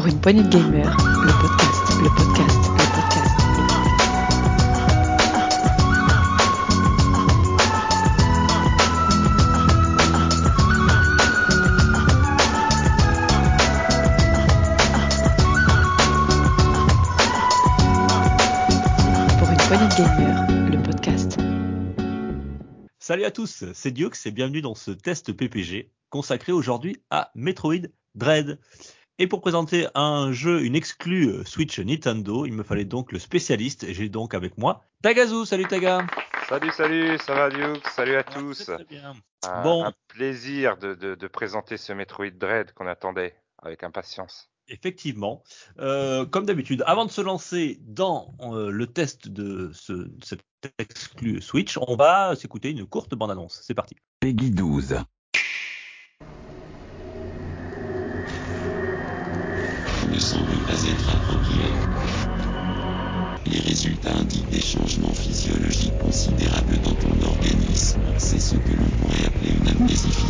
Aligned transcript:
Pour 0.00 0.08
une 0.08 0.18
poignée 0.18 0.42
de 0.42 0.48
gamers, 0.48 0.96
le 0.96 1.32
podcast, 1.42 1.92
le 2.00 2.08
podcast, 2.08 2.58
le 2.72 2.84
podcast. 2.94 3.36
Pour 19.38 19.50
une 19.50 19.58
poignée 19.58 19.86
de 19.86 19.96
gamers, 19.98 20.46
le 20.70 20.82
podcast. 20.82 21.36
Salut 22.98 23.24
à 23.26 23.30
tous, 23.30 23.64
c'est 23.74 23.90
Diox 23.90 24.24
et 24.24 24.30
bienvenue 24.30 24.62
dans 24.62 24.74
ce 24.74 24.92
test 24.92 25.34
PPG 25.34 25.90
consacré 26.08 26.52
aujourd'hui 26.52 27.02
à 27.10 27.30
Metroid 27.34 27.88
Dread. 28.14 28.58
Et 29.22 29.26
pour 29.26 29.42
présenter 29.42 29.86
un 29.94 30.32
jeu, 30.32 30.62
une 30.64 30.74
exclue 30.74 31.28
euh, 31.28 31.44
Switch 31.44 31.78
Nintendo, 31.78 32.46
il 32.46 32.54
me 32.54 32.62
fallait 32.62 32.86
donc 32.86 33.12
le 33.12 33.18
spécialiste 33.18 33.84
et 33.84 33.92
j'ai 33.92 34.08
donc 34.08 34.32
avec 34.32 34.56
moi 34.56 34.82
Tagazu. 35.02 35.44
Salut 35.44 35.66
Taga. 35.68 36.06
Salut, 36.48 36.70
salut, 36.72 37.18
ça 37.18 37.34
va 37.34 37.50
Duke? 37.50 37.86
Salut 37.88 38.16
à 38.16 38.24
Ah, 38.26 38.32
tous. 38.40 38.64
très, 38.64 38.76
très 38.76 38.84
bien. 38.86 39.12
Un, 39.46 39.62
Bon. 39.62 39.84
un 39.84 39.92
plaisir 40.08 40.78
de, 40.78 40.94
de- 40.94 41.14
de 41.14 41.26
présenter 41.28 41.76
ce 41.76 41.92
Metroid 41.92 42.30
Dread 42.30 42.72
qu'on 42.72 42.86
attendait 42.86 43.34
avec 43.62 43.84
impatience. 43.84 44.48
Effectivement, 44.68 45.42
Euh, 45.80 46.24
comme 46.24 46.46
d'habitude, 46.46 46.82
avant 46.86 47.04
de 47.04 47.10
se 47.10 47.20
lancer 47.20 47.78
dans 47.82 48.32
euh, 48.40 48.70
le 48.70 48.86
test 48.86 49.28
de 49.28 49.70
ce, 49.74 50.10
cette 50.24 50.44
exclue 50.78 51.42
Switch, 51.42 51.76
on 51.76 51.94
va 51.94 52.34
s'écouter 52.36 52.70
une 52.70 52.86
courte 52.86 53.14
bande-annonce. 53.14 53.60
C'est 53.66 53.74
parti. 53.74 53.96
Peggy 54.20 54.50
12. 54.50 54.96
Les 63.82 63.86
résultats 63.88 64.14
indiquent 64.14 64.50
des 64.50 64.60
changements 64.60 65.14
physiologiques 65.14 65.98
considérables 66.02 66.76
dans 66.84 66.92
ton 66.92 67.26
organisme. 67.26 68.00
C'est 68.18 68.38
ce 68.38 68.54
que 68.56 68.72
l'on 68.76 68.84
pourrait 69.00 69.24
appeler 69.24 69.52
une 69.58 69.68
amnésie. 69.68 70.29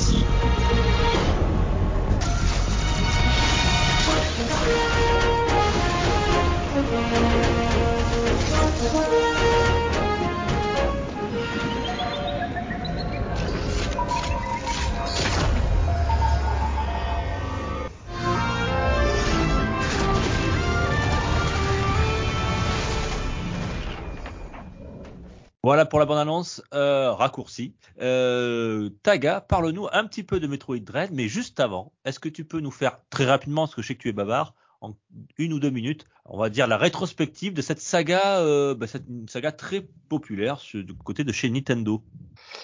Voilà 25.62 25.84
pour 25.84 25.98
la 25.98 26.06
bande-annonce 26.06 26.62
euh, 26.72 27.12
raccourcie. 27.12 27.74
Euh, 28.00 28.88
Taga, 29.02 29.42
parle-nous 29.42 29.88
un 29.92 30.06
petit 30.06 30.22
peu 30.22 30.40
de 30.40 30.46
Metroid 30.46 30.78
Dread, 30.78 31.10
mais 31.12 31.28
juste 31.28 31.60
avant, 31.60 31.92
est-ce 32.06 32.18
que 32.18 32.30
tu 32.30 32.46
peux 32.46 32.60
nous 32.60 32.70
faire 32.70 33.00
très 33.10 33.26
rapidement, 33.26 33.64
parce 33.66 33.74
que 33.74 33.82
je 33.82 33.88
sais 33.88 33.94
que 33.94 34.00
tu 34.00 34.08
es 34.08 34.14
bavard, 34.14 34.54
en 34.80 34.94
une 35.38 35.52
ou 35.52 35.60
deux 35.60 35.70
minutes, 35.70 36.06
on 36.24 36.38
va 36.38 36.48
dire 36.48 36.66
la 36.66 36.76
rétrospective 36.78 37.52
de 37.52 37.62
cette 37.62 37.80
saga, 37.80 38.38
euh, 38.40 38.74
bah, 38.74 38.86
cette 38.86 39.04
saga 39.28 39.52
très 39.52 39.86
populaire 40.08 40.60
du 40.72 40.94
côté 40.94 41.24
de 41.24 41.32
chez 41.32 41.50
Nintendo. 41.50 42.02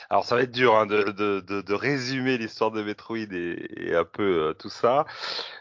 Alors 0.09 0.25
ça 0.25 0.35
va 0.37 0.43
être 0.43 0.51
dur 0.53 0.75
hein, 0.77 0.87
de, 0.87 1.11
de- 1.13 1.41
de- 1.41 1.61
de 1.61 1.75
résumer 1.75 2.39
l'histoire 2.39 2.71
de 2.71 2.83
Metroid 2.83 3.19
et, 3.19 3.89
et 3.89 3.95
un 3.95 4.05
peu 4.05 4.49
euh, 4.49 4.55
tout 4.55 4.71
ça. 4.71 5.05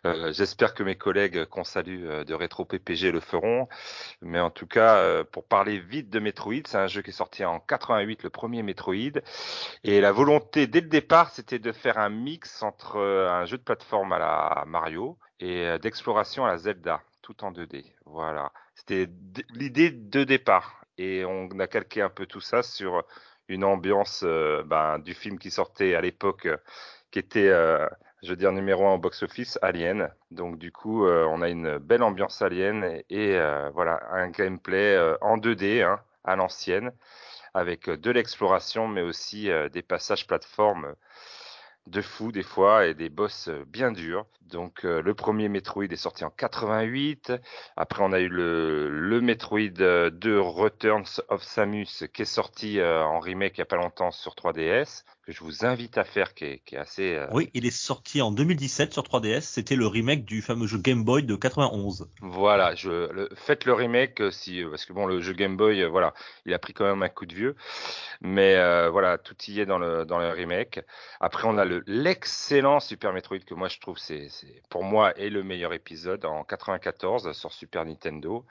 Euh, 0.05 0.31
J'espère 0.33 0.73
que 0.73 0.83
mes 0.83 0.95
collègues 0.95 1.45
qu'on 1.45 1.63
salue 1.63 2.05
euh, 2.05 2.23
de 2.23 2.33
Retro 2.33 2.63
PPG 2.65 3.11
le 3.11 3.19
feront. 3.19 3.67
Mais 4.21 4.39
en 4.39 4.49
tout 4.51 4.67
cas, 4.67 4.97
euh, 4.97 5.23
pour 5.23 5.45
parler 5.45 5.79
vite 5.79 6.09
de 6.09 6.19
Metroid, 6.19 6.61
c'est 6.65 6.77
un 6.77 6.87
jeu 6.87 7.01
qui 7.01 7.09
est 7.09 7.13
sorti 7.13 7.43
en 7.43 7.59
88, 7.59 8.23
le 8.23 8.29
premier 8.29 8.63
Metroid. 8.63 9.19
Et 9.83 9.99
la 10.01 10.11
volonté 10.11 10.67
dès 10.67 10.81
le 10.81 10.87
départ, 10.87 11.31
c'était 11.31 11.59
de 11.59 11.71
faire 11.71 11.97
un 11.97 12.09
mix 12.09 12.63
entre 12.63 12.97
un 12.99 13.45
jeu 13.45 13.57
de 13.57 13.63
plateforme 13.63 14.13
à 14.13 14.19
la 14.19 14.63
Mario 14.67 15.17
et 15.39 15.65
euh, 15.65 15.77
d'exploration 15.77 16.45
à 16.45 16.49
la 16.49 16.57
Zelda, 16.57 17.01
tout 17.21 17.43
en 17.43 17.51
2D. 17.51 17.85
Voilà, 18.05 18.51
c'était 18.73 19.09
l'idée 19.53 19.91
de 19.91 20.23
départ. 20.23 20.85
Et 20.97 21.25
on 21.25 21.49
a 21.59 21.67
calqué 21.67 22.01
un 22.01 22.09
peu 22.09 22.25
tout 22.25 22.39
ça 22.39 22.63
sur 22.63 23.03
une 23.47 23.63
ambiance 23.63 24.23
euh, 24.23 24.63
ben, 24.63 24.99
du 24.99 25.13
film 25.13 25.37
qui 25.39 25.51
sortait 25.51 25.95
à 25.95 26.01
l'époque, 26.01 26.45
euh, 26.45 26.57
qui 27.11 27.19
était, 27.19 27.49
euh, 27.49 27.87
je 28.23 28.29
veux 28.29 28.35
dire, 28.35 28.51
numéro 28.51 28.87
un 28.87 28.93
au 28.93 28.97
box-office, 28.97 29.59
Alien. 29.61 30.09
Donc 30.31 30.57
du 30.57 30.71
coup, 30.71 31.05
on 31.07 31.41
a 31.41 31.49
une 31.49 31.77
belle 31.77 32.03
ambiance 32.03 32.41
Alien 32.41 33.01
et, 33.09 33.39
voilà 33.73 34.01
un 34.11 34.29
gameplay 34.29 34.97
en 35.21 35.37
2D 35.37 35.83
hein, 35.83 36.01
à 36.23 36.35
l'ancienne, 36.35 36.91
avec 37.53 37.89
de 37.89 38.11
l'exploration, 38.11 38.87
mais 38.87 39.01
aussi 39.01 39.49
des 39.71 39.81
passages 39.83 40.27
plateformes 40.27 40.95
de 41.87 42.01
fou 42.01 42.31
des 42.31 42.43
fois 42.43 42.85
et 42.85 42.93
des 42.93 43.09
boss 43.09 43.47
euh, 43.47 43.63
bien 43.67 43.91
durs. 43.91 44.25
Donc 44.41 44.85
euh, 44.85 45.01
le 45.01 45.13
premier 45.13 45.49
Metroid 45.49 45.85
est 45.85 45.95
sorti 45.95 46.23
en 46.23 46.29
88. 46.29 47.33
Après 47.77 48.03
on 48.03 48.11
a 48.11 48.19
eu 48.19 48.27
le, 48.27 48.89
le 48.89 49.21
Metroid 49.21 49.79
euh, 49.79 50.09
2 50.09 50.39
Returns 50.39 51.21
of 51.29 51.43
Samus 51.43 52.07
qui 52.13 52.21
est 52.21 52.25
sorti 52.25 52.79
euh, 52.79 53.03
en 53.03 53.19
remake 53.19 53.57
il 53.57 53.59
y 53.59 53.63
a 53.63 53.65
pas 53.65 53.77
longtemps 53.77 54.11
sur 54.11 54.33
3DS 54.33 55.03
que 55.25 55.31
je 55.31 55.43
vous 55.43 55.65
invite 55.65 55.97
à 55.97 56.03
faire 56.03 56.35
qui 56.35 56.45
est, 56.45 56.59
qui 56.65 56.75
est 56.75 56.77
assez 56.77 57.15
euh, 57.15 57.27
Oui, 57.31 57.49
il 57.55 57.65
est 57.65 57.75
sorti 57.75 58.21
en 58.21 58.31
2017 58.31 58.93
sur 58.93 59.01
3DS. 59.03 59.41
C'était 59.41 59.75
le 59.75 59.87
remake 59.87 60.23
du 60.23 60.41
fameux 60.41 60.67
jeu 60.67 60.77
Game 60.77 61.03
Boy 61.03 61.23
de 61.23 61.35
91. 61.35 62.07
Voilà, 62.21 62.75
je, 62.75 63.11
le, 63.11 63.29
faites 63.33 63.65
le 63.65 63.73
remake 63.73 64.21
euh, 64.21 64.29
si 64.29 64.63
parce 64.69 64.85
que 64.85 64.93
bon 64.93 65.07
le 65.07 65.21
jeu 65.21 65.33
Game 65.33 65.57
Boy 65.57 65.81
euh, 65.81 65.89
voilà, 65.89 66.13
il 66.45 66.53
a 66.53 66.59
pris 66.59 66.73
quand 66.73 66.85
même 66.85 67.01
un 67.01 67.09
coup 67.09 67.25
de 67.25 67.33
vieux, 67.33 67.55
mais 68.21 68.55
euh, 68.55 68.89
voilà 68.91 69.17
tout 69.17 69.35
y 69.47 69.59
est 69.59 69.65
dans 69.65 69.79
le 69.79 70.05
dans 70.05 70.19
le 70.19 70.29
remake. 70.29 70.81
Après 71.19 71.47
on 71.47 71.57
a 71.57 71.65
le 71.65 71.74
l'excellent 71.87 72.79
Super 72.79 73.13
Metroid 73.13 73.39
que 73.39 73.53
moi 73.53 73.67
je 73.67 73.79
trouve 73.79 73.97
c'est 73.97 74.29
pour 74.69 74.83
moi 74.83 75.17
est 75.17 75.29
le 75.29 75.43
meilleur 75.43 75.73
épisode 75.73 76.25
en 76.25 76.43
94 76.43 77.31
sur 77.33 77.53
Super 77.53 77.85
Nintendo. 77.85 78.45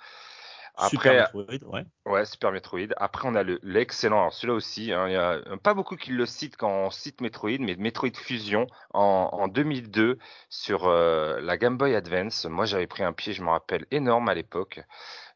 Super 0.88 1.30
Metroid, 1.34 1.72
ouais. 1.72 1.84
Ouais, 2.04 2.24
Super 2.24 2.50
Metroid. 2.50 2.88
Après, 2.96 3.28
on 3.28 3.34
a 3.34 3.42
le 3.42 3.60
l'excellent, 3.62 4.18
alors 4.18 4.32
celui-là 4.32 4.54
aussi, 4.54 4.92
hein, 4.92 5.06
il 5.06 5.12
y 5.12 5.16
a 5.16 5.32
euh, 5.32 5.56
pas 5.56 5.72
beaucoup 5.72 5.96
qui 5.96 6.10
le 6.10 6.26
citent 6.26 6.56
quand 6.56 6.70
on 6.70 6.90
cite 6.90 7.20
Metroid, 7.20 7.58
mais 7.60 7.76
Metroid 7.76 8.16
Fusion 8.16 8.66
en, 8.92 9.30
en 9.32 9.48
2002 9.48 10.18
sur 10.48 10.86
euh, 10.86 11.40
la 11.40 11.56
Game 11.56 11.78
Boy 11.78 11.94
Advance. 11.94 12.46
Moi, 12.46 12.64
j'avais 12.64 12.88
pris 12.88 13.04
un 13.04 13.12
pied, 13.12 13.32
je 13.32 13.42
me 13.42 13.50
rappelle, 13.50 13.86
énorme 13.92 14.28
à 14.28 14.34
l'époque. 14.34 14.80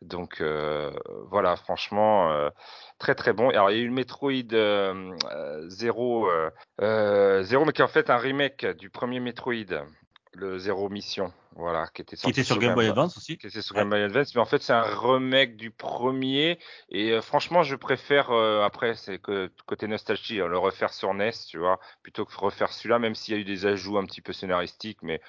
Donc 0.03 0.41
euh, 0.41 0.93
voilà, 1.31 1.57
franchement, 1.57 2.33
euh, 2.33 2.51
très 2.99 3.15
très 3.15 3.33
bon. 3.33 3.51
Alors, 3.51 3.71
il 3.71 3.77
y 3.77 3.81
a 3.81 3.83
eu 3.83 3.89
le 3.89 3.95
Metroid 3.95 4.53
euh, 4.53 5.13
euh, 5.33 5.69
Zero, 5.69 6.29
euh, 6.29 6.51
euh, 6.81 7.43
Zero, 7.43 7.65
mais 7.65 7.73
qui 7.73 7.81
est 7.81 7.85
en 7.85 7.89
fait 7.89 8.11
un 8.11 8.17
remake 8.17 8.67
du 8.67 8.91
premier 8.91 9.21
Metroid, 9.21 9.85
le 10.33 10.59
Zero 10.59 10.89
Mission, 10.89 11.33
voilà, 11.59 11.89
qui 11.89 12.03
était 12.03 12.17
Qui 12.17 12.23
sorti 12.23 12.41
était 12.41 12.47
sur 12.47 12.59
Game 12.59 12.75
Boy 12.75 12.87
Advance 12.89 13.17
aussi. 13.17 13.37
qui 13.37 13.49
était 13.49 13.61
sur 13.61 13.75
Game 13.75 13.91
Boy 13.91 14.03
Advance, 14.03 14.35
mais 14.35 14.41
en 14.41 14.45
fait 14.47 14.63
c'est 14.63 14.73
un 14.73 14.83
remake 14.83 15.57
du 15.57 15.71
premier. 15.71 16.59
Et 16.89 17.11
euh, 17.13 17.21
franchement, 17.21 17.63
je 17.65 17.75
préfère 17.77 18.31
euh, 18.31 18.63
après 18.65 18.95
c'est 18.95 19.19
que 19.19 19.51
côté 19.67 19.89
nostalgie, 19.89 20.41
hein, 20.41 20.47
le 20.47 20.57
refaire 20.59 20.93
sur 20.95 21.13
NES, 21.15 21.33
tu 21.49 21.59
vois, 21.59 21.81
plutôt 22.03 22.25
que 22.25 22.37
refaire 22.37 22.73
celui-là, 22.73 22.99
même 22.99 23.15
s'il 23.15 23.35
y 23.35 23.37
a 23.37 23.41
eu 23.41 23.45
des 23.45 23.67
ajouts 23.67 23.99
un 23.99 24.05
petit 24.07 24.21
peu 24.23 24.33
scénaristiques, 24.33 25.03
mais 25.03 25.21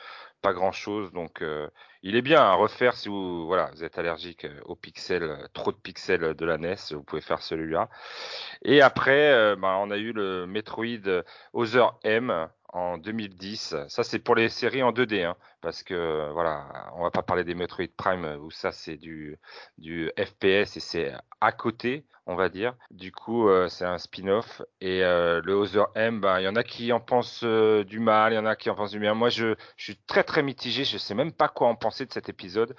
pas 0.42 0.54
grand-chose. 0.54 1.12
Donc 1.12 1.42
euh, 1.42 1.68
il 2.04 2.16
est 2.16 2.22
bien 2.22 2.42
à 2.42 2.54
refaire 2.54 2.96
si 2.96 3.10
vous 3.10 3.46
voilà 3.48 3.72
vous 3.74 3.84
êtes 3.84 3.98
allergique 3.98 4.46
euh, 4.46 4.62
aux 4.66 4.76
pixels, 4.76 5.24
euh, 5.24 5.48
trop 5.54 5.72
de 5.72 5.78
pixels 5.78 6.34
de 6.36 6.46
la 6.46 6.58
NES, 6.58 6.76
vous 6.92 7.04
pouvez 7.04 7.22
faire 7.22 7.42
celui-là. 7.42 7.90
Et 8.64 8.82
après, 8.82 9.32
euh, 9.34 9.56
bah, 9.56 9.78
on 9.82 9.92
a 9.92 9.98
eu 9.98 10.14
le 10.14 10.46
Metroid 10.46 11.08
euh, 11.08 11.24
Other 11.54 11.94
M 12.04 12.50
en 12.74 12.98
2010. 12.98 13.76
Ça, 13.88 14.04
c'est 14.04 14.20
pour 14.20 14.36
les 14.36 14.50
séries 14.50 14.84
en 14.84 14.92
2D, 14.92 15.24
hein, 15.26 15.36
parce 15.62 15.84
que 15.84 16.32
voilà, 16.34 16.92
on 16.96 17.04
va 17.04 17.12
pas 17.12 17.24
parler 17.24 17.44
des 17.44 17.56
Metroid 17.56 17.88
Prime 17.98 18.26
euh, 18.26 18.38
où 18.38 18.52
ça 18.52 18.72
c'est 18.72 18.98
du 18.98 19.38
du 19.78 20.12
FPS 20.18 20.78
et 20.78 20.80
c'est 20.80 21.12
à 21.42 21.52
côté, 21.52 22.06
on 22.26 22.36
va 22.36 22.50
dire. 22.50 22.76
Du 22.92 23.12
coup, 23.12 23.50
euh, 23.50 23.68
c'est 23.70 23.86
un 23.86 23.98
spin-off. 23.98 24.62
Et 24.82 25.04
euh, 25.04 25.42
le 25.44 25.54
Other 25.54 25.88
M, 25.96 26.20
bah, 26.22 26.42
il 26.42 26.46
y 26.46 26.48
en 26.48 26.56
a 26.56 26.64
qui 26.64 26.92
en 26.94 27.00
pensent 27.00 27.42
euh, 27.44 27.84
du 27.84 28.00
mal, 28.00 28.34
il 28.34 28.36
y 28.36 28.40
en 28.40 28.46
a 28.46 28.56
qui 28.56 28.70
en 28.70 28.76
pensent 28.76 28.92
du 28.92 29.00
bien. 29.00 29.14
Moi, 29.14 29.30
je, 29.30 29.56
je 29.78 29.84
suis 29.84 29.98
très 30.08 30.24
très 30.24 30.44
mitigé. 30.44 30.84
Je 30.86 30.98
sais 30.98 31.16
même 31.16 31.32
pas 31.34 31.48
quoi 31.50 31.68
en 31.68 31.76
penser 31.76 32.06
de 32.06 32.14
cet 32.14 32.30
épisode. 32.30 32.76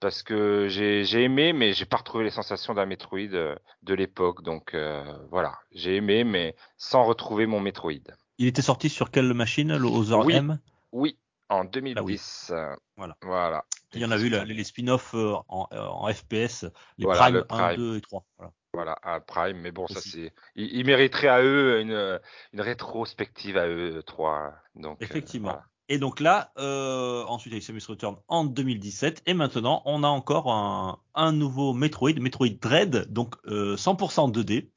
Parce 0.00 0.22
que 0.22 0.66
j'ai 0.68 1.04
j'ai 1.04 1.22
aimé, 1.22 1.52
mais 1.52 1.72
j'ai 1.72 1.86
pas 1.86 1.96
retrouvé 1.98 2.24
les 2.24 2.30
sensations 2.30 2.74
d'un 2.74 2.86
Metroid 2.86 3.18
euh, 3.34 3.54
de 3.82 3.94
l'époque. 3.94 4.42
Donc 4.42 4.74
euh, 4.74 5.02
voilà, 5.30 5.58
j'ai 5.72 5.96
aimé, 5.96 6.24
mais 6.24 6.56
sans 6.76 7.04
retrouver 7.04 7.46
mon 7.46 7.60
Metroid. 7.60 8.02
Il 8.38 8.46
était 8.46 8.62
sorti 8.62 8.88
sur 8.88 9.10
quelle 9.10 9.32
machine, 9.34 9.76
le 9.76 9.86
Other 9.86 10.24
Oui. 10.24 10.34
M? 10.34 10.58
Oui, 10.92 11.18
en 11.48 11.64
2010. 11.64 12.50
euh, 12.52 12.74
Voilà. 12.96 13.16
Voilà. 13.22 13.64
Il 13.94 14.00
y 14.00 14.04
en 14.04 14.10
a 14.10 14.16
la- 14.16 14.44
les, 14.44 14.54
les 14.54 14.64
spin-offs 14.64 15.14
euh, 15.14 15.34
en, 15.48 15.68
euh, 15.72 15.86
en 15.86 16.12
FPS, 16.12 16.64
les 16.98 17.04
Voilà, 17.04 17.20
Prime, 17.20 17.34
le 17.34 17.40
1, 17.42 17.44
Prime. 17.44 17.76
2 17.76 17.96
et 17.96 18.00
3. 18.00 18.24
Voilà. 18.38 18.52
Voilà, 18.74 18.96
à 19.02 19.20
Prime, 19.20 19.58
mais 19.58 19.70
bon, 19.70 19.86
ça 19.86 20.00
c'est. 20.00 20.32
Ils, 20.56 20.74
ils 20.78 20.86
mériteraient 20.86 21.28
à 21.28 21.42
eux 21.42 21.78
une, 21.80 22.20
une 22.54 22.60
rétrospective 22.62 23.58
à 23.58 23.66
eux 23.68 24.02
trois. 24.06 24.54
Donc, 24.74 25.02
euh, 25.02 25.04
Effectivement. 25.04 25.50
voilà. 25.50 25.66
Et 25.90 25.98
donc 25.98 26.20
là, 26.20 26.52
euh, 26.58 27.22
ensuite 27.26 27.52
il 27.52 27.56
y 27.56 27.58
a 27.58 27.58
eu 27.58 27.60
Samus 27.60 27.82
Return 27.86 28.16
en 28.28 28.44
2017 28.44 29.24
et 29.26 29.34
maintenant 29.34 29.82
on 29.84 30.02
a 30.04 30.08
encore 30.08 30.50
un, 30.50 30.98
un 31.14 31.32
nouveau 31.32 31.74
Metroid, 31.74 32.14
Metroid 32.18 32.48
Dread, 32.62 33.12
donc 33.12 33.34
euh, 33.46 33.76
100% 33.76 34.32
2D. 34.32 34.70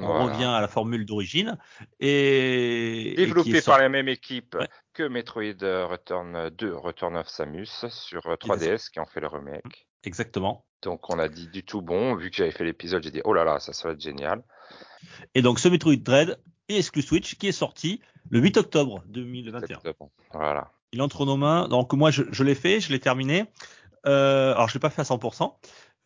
On 0.00 0.06
Voilà. 0.06 0.24
revient 0.32 0.44
à 0.44 0.60
la 0.60 0.68
formule 0.68 1.04
d'origine 1.04 1.58
et 2.00 3.14
Développé 3.16 3.60
par 3.62 3.78
la 3.78 3.88
même 3.88 4.08
équipe 4.08 4.54
Ouais. 4.58 4.68
que 4.94 5.02
Metroid 5.02 5.60
Return 5.62 6.50
2, 6.50 6.74
Return 6.74 7.16
of 7.16 7.28
Samus 7.28 7.66
sur 7.90 8.26
euh, 8.26 8.36
3DS 8.36 8.90
qui 8.90 9.00
ont 9.00 9.06
fait 9.06 9.20
le 9.20 9.28
remake. 9.28 9.86
exactement. 10.04 10.64
Donc 10.82 11.10
on 11.10 11.18
a 11.18 11.28
dit 11.28 11.48
du 11.48 11.64
tout 11.64 11.82
bon, 11.82 12.14
vu 12.14 12.30
que 12.30 12.36
j'avais 12.36 12.52
fait 12.52 12.64
l'épisode, 12.64 13.02
j'ai 13.02 13.10
dit 13.10 13.20
oh 13.24 13.32
là 13.32 13.44
là, 13.44 13.58
ça, 13.58 13.72
ça 13.72 13.88
va 13.88 13.94
être 13.94 14.00
génial. 14.00 14.42
Et 15.34 15.42
donc 15.42 15.58
ce 15.58 15.68
Metroid 15.68 15.96
Dread 15.96 16.38
est 16.68 16.76
exclu 16.78 17.02
Switch 17.02 17.36
qui 17.36 17.48
est 17.48 17.52
sorti 17.52 18.00
le 18.30 18.38
8 18.40 18.58
octobre 18.58 19.02
2021. 19.08 19.58
Exactement. 19.58 20.12
Voilà. 20.32 20.70
Il 20.92 21.02
entre 21.02 21.26
nos 21.26 21.36
mains. 21.36 21.68
Donc 21.68 21.92
moi, 21.94 22.10
je, 22.10 22.22
je 22.30 22.44
l'ai 22.44 22.54
fait, 22.54 22.80
je 22.80 22.90
l'ai 22.92 23.00
terminé. 23.00 23.44
Euh, 24.06 24.52
alors 24.54 24.68
je 24.68 24.74
l'ai 24.74 24.80
pas 24.80 24.90
fait 24.90 25.00
à 25.00 25.04
100%. 25.04 25.52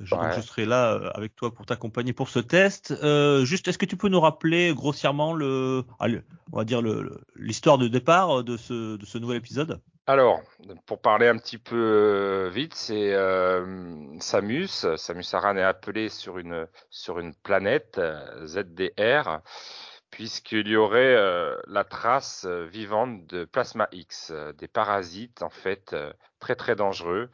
Je, 0.00 0.14
donc, 0.14 0.32
je 0.34 0.40
serai 0.40 0.64
là 0.64 0.94
euh, 0.94 1.10
avec 1.14 1.36
toi 1.36 1.52
pour 1.52 1.66
t'accompagner 1.66 2.12
pour 2.12 2.28
ce 2.28 2.38
test. 2.38 2.92
Euh, 3.02 3.44
juste, 3.44 3.68
est-ce 3.68 3.78
que 3.78 3.86
tu 3.86 3.96
peux 3.96 4.08
nous 4.08 4.20
rappeler 4.20 4.74
grossièrement 4.74 5.32
le, 5.32 5.84
on 6.52 6.56
va 6.56 6.64
dire 6.64 6.82
l'histoire 7.36 7.78
de 7.78 7.88
départ 7.88 8.42
de 8.42 8.56
ce, 8.56 8.96
de 8.96 9.06
ce 9.06 9.18
nouvel 9.18 9.36
épisode? 9.36 9.80
Alors, 10.08 10.42
pour 10.86 11.00
parler 11.00 11.28
un 11.28 11.38
petit 11.38 11.58
peu 11.58 11.76
euh, 11.76 12.50
vite, 12.52 12.74
c'est 12.74 13.14
euh, 13.14 14.18
Samus. 14.18 14.96
Samus 14.96 15.32
Aran 15.32 15.56
est 15.56 15.62
appelé 15.62 16.08
sur 16.08 16.38
une 16.38 16.66
sur 16.90 17.20
une 17.20 17.34
planète 17.36 17.98
euh, 17.98 18.44
ZDR, 18.44 19.42
puisqu'il 20.10 20.66
y 20.66 20.76
aurait 20.76 21.14
euh, 21.16 21.56
la 21.68 21.84
trace 21.84 22.44
euh, 22.46 22.66
vivante 22.66 23.26
de 23.26 23.44
Plasma 23.44 23.88
X, 23.92 24.32
euh, 24.32 24.52
des 24.52 24.66
parasites 24.66 25.40
en 25.42 25.50
fait 25.50 25.92
euh, 25.92 26.12
très 26.40 26.56
très 26.56 26.74
dangereux, 26.74 27.30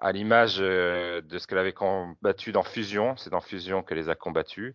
à 0.00 0.12
l'image 0.12 0.56
euh, 0.60 1.20
de 1.20 1.38
ce 1.38 1.46
qu'elle 1.46 1.58
avait 1.58 1.72
combattu 1.72 2.52
dans 2.52 2.62
Fusion. 2.62 3.16
C'est 3.16 3.30
dans 3.30 3.40
Fusion 3.40 3.82
qu'elle 3.82 3.98
les 3.98 4.08
a 4.08 4.14
combattus. 4.14 4.74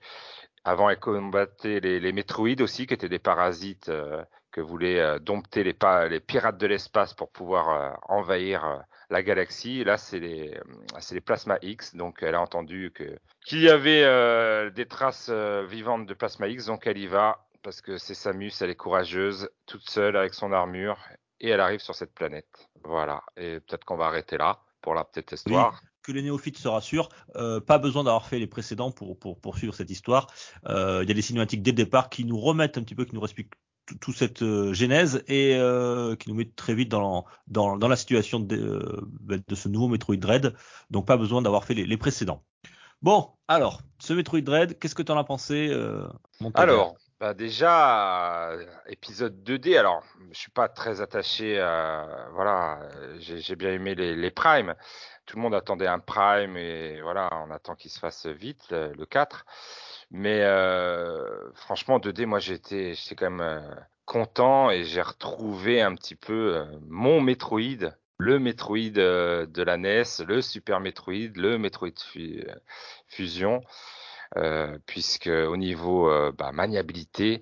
Avant, 0.63 0.89
elle 0.89 0.99
combattait 0.99 1.79
les, 1.79 2.11
métroïdes 2.11 2.61
aussi, 2.61 2.85
qui 2.85 2.93
étaient 2.93 3.09
des 3.09 3.19
parasites 3.19 3.89
euh, 3.89 4.23
que 4.51 4.61
voulaient 4.61 4.99
euh, 4.99 5.19
dompter 5.19 5.63
les, 5.63 6.19
pirates 6.19 6.57
de 6.57 6.67
l'espace 6.67 7.13
pour 7.13 7.31
pouvoir 7.31 7.99
envahir 8.07 8.83
la 9.09 9.23
galaxie. 9.23 9.83
Là, 9.83 9.97
c'est 9.97 10.19
les, 10.19 11.21
Plasma 11.21 11.57
X. 11.61 11.95
Donc, 11.95 12.21
elle 12.21 12.35
a 12.35 12.41
entendu 12.41 12.93
qu'il 12.95 13.61
y 13.61 13.69
avait 13.69 14.71
des 14.71 14.85
traces 14.85 15.29
vivantes 15.29 16.05
de 16.05 16.13
Plasma 16.13 16.47
X. 16.47 16.65
Donc, 16.65 16.87
elle 16.87 16.97
y 16.97 17.07
va 17.07 17.45
parce 17.61 17.81
que 17.81 17.97
c'est 17.97 18.13
Samus, 18.13 18.51
elle 18.61 18.69
est 18.69 18.75
courageuse, 18.75 19.49
toute 19.65 19.89
seule 19.89 20.15
avec 20.15 20.33
son 20.33 20.53
armure, 20.53 20.97
et 21.41 21.49
elle 21.49 21.59
arrive 21.59 21.81
sur 21.81 21.95
cette 21.95 22.13
planète. 22.13 22.69
Voilà. 22.83 23.23
Et 23.37 23.59
peut-être 23.59 23.83
qu'on 23.85 23.97
va 23.97 24.05
arrêter 24.05 24.37
là 24.37 24.61
pour 24.81 24.93
la 24.93 25.03
petite 25.03 25.31
histoire. 25.31 25.81
Que 26.01 26.11
les 26.13 26.21
néophytes 26.21 26.57
se 26.57 26.67
rassurent, 26.67 27.09
euh, 27.35 27.59
pas 27.59 27.77
besoin 27.77 28.05
d'avoir 28.05 28.25
fait 28.25 28.39
les 28.39 28.47
précédents 28.47 28.89
pour, 28.89 29.19
pour 29.19 29.39
poursuivre 29.39 29.75
cette 29.75 29.89
histoire. 29.89 30.27
Euh, 30.67 31.01
Il 31.03 31.09
y 31.09 31.11
a 31.11 31.13
des 31.13 31.21
cinématiques 31.21 31.61
dès 31.61 31.71
le 31.71 31.75
départ 31.75 32.09
qui 32.09 32.23
nous 32.25 32.39
remettent 32.39 32.77
un 32.77 32.83
petit 32.83 32.95
peu, 32.95 33.05
qui 33.05 33.13
nous 33.15 33.23
expliquent 33.23 33.51
tout- 33.85 33.97
toute 33.97 34.15
cette 34.15 34.41
euh, 34.41 34.73
genèse 34.73 35.23
et 35.27 35.55
euh, 35.55 36.15
qui 36.15 36.29
nous 36.29 36.35
met 36.35 36.49
très 36.55 36.73
vite 36.73 36.89
dans, 36.89 37.25
dans, 37.47 37.77
dans 37.77 37.87
la 37.89 37.97
situation 37.97 38.39
de, 38.39 39.03
de 39.21 39.55
ce 39.55 39.67
nouveau 39.67 39.87
Metroid 39.89 40.15
Dread. 40.15 40.55
Donc 40.89 41.05
pas 41.05 41.17
besoin 41.17 41.41
d'avoir 41.41 41.65
fait 41.65 41.73
les, 41.73 41.85
les 41.85 41.97
précédents. 41.97 42.43
Bon, 43.01 43.29
alors, 43.47 43.81
ce 43.99 44.13
Metroid 44.13 44.41
Dread, 44.41 44.79
qu'est-ce 44.79 44.95
que 44.95 45.03
tu 45.03 45.11
en 45.11 45.17
as 45.17 45.23
pensé 45.25 45.69
Alors, 46.55 46.95
bah 47.19 47.33
déjà, 47.33 48.51
euh, 48.51 48.65
épisode 48.87 49.43
2D, 49.43 49.77
alors, 49.77 50.03
je 50.31 50.37
suis 50.39 50.51
pas 50.51 50.69
très 50.69 51.01
attaché 51.01 51.59
à, 51.59 52.29
voilà, 52.33 52.79
euh, 52.95 53.17
j'ai 53.19 53.55
bien 53.57 53.71
aimé 53.73 53.93
les, 53.93 54.15
les 54.15 54.31
primes. 54.31 54.73
Tout 55.25 55.35
le 55.35 55.41
monde 55.41 55.53
attendait 55.53 55.87
un 55.87 55.99
prime 55.99 56.55
et 56.55 57.01
voilà, 57.01 57.29
on 57.45 57.51
attend 57.51 57.75
qu'il 57.75 57.91
se 57.91 57.99
fasse 57.99 58.25
vite, 58.25 58.61
le, 58.71 58.93
le 58.93 59.05
4. 59.05 59.45
Mais 60.11 60.41
euh, 60.43 61.51
franchement, 61.55 61.99
2D, 61.99 62.25
moi, 62.25 62.39
j'étais 62.39 62.93
quand 63.17 63.29
même 63.29 63.75
content 64.05 64.71
et 64.71 64.85
j'ai 64.85 65.01
retrouvé 65.01 65.81
un 65.81 65.95
petit 65.95 66.15
peu 66.15 66.65
mon 66.87 67.19
Metroid, 67.21 67.91
le 68.17 68.39
Metroid 68.39 68.91
de 68.91 69.61
la 69.63 69.77
NES, 69.77 70.03
le 70.25 70.41
Super 70.41 70.79
Metroid, 70.79 71.33
le 71.35 71.57
Metroid 71.57 71.91
Fu- 71.99 72.43
Fusion. 73.07 73.61
Euh, 74.37 74.77
puisque 74.85 75.27
au 75.27 75.57
niveau 75.57 76.07
euh, 76.09 76.31
bah, 76.31 76.51
maniabilité, 76.51 77.41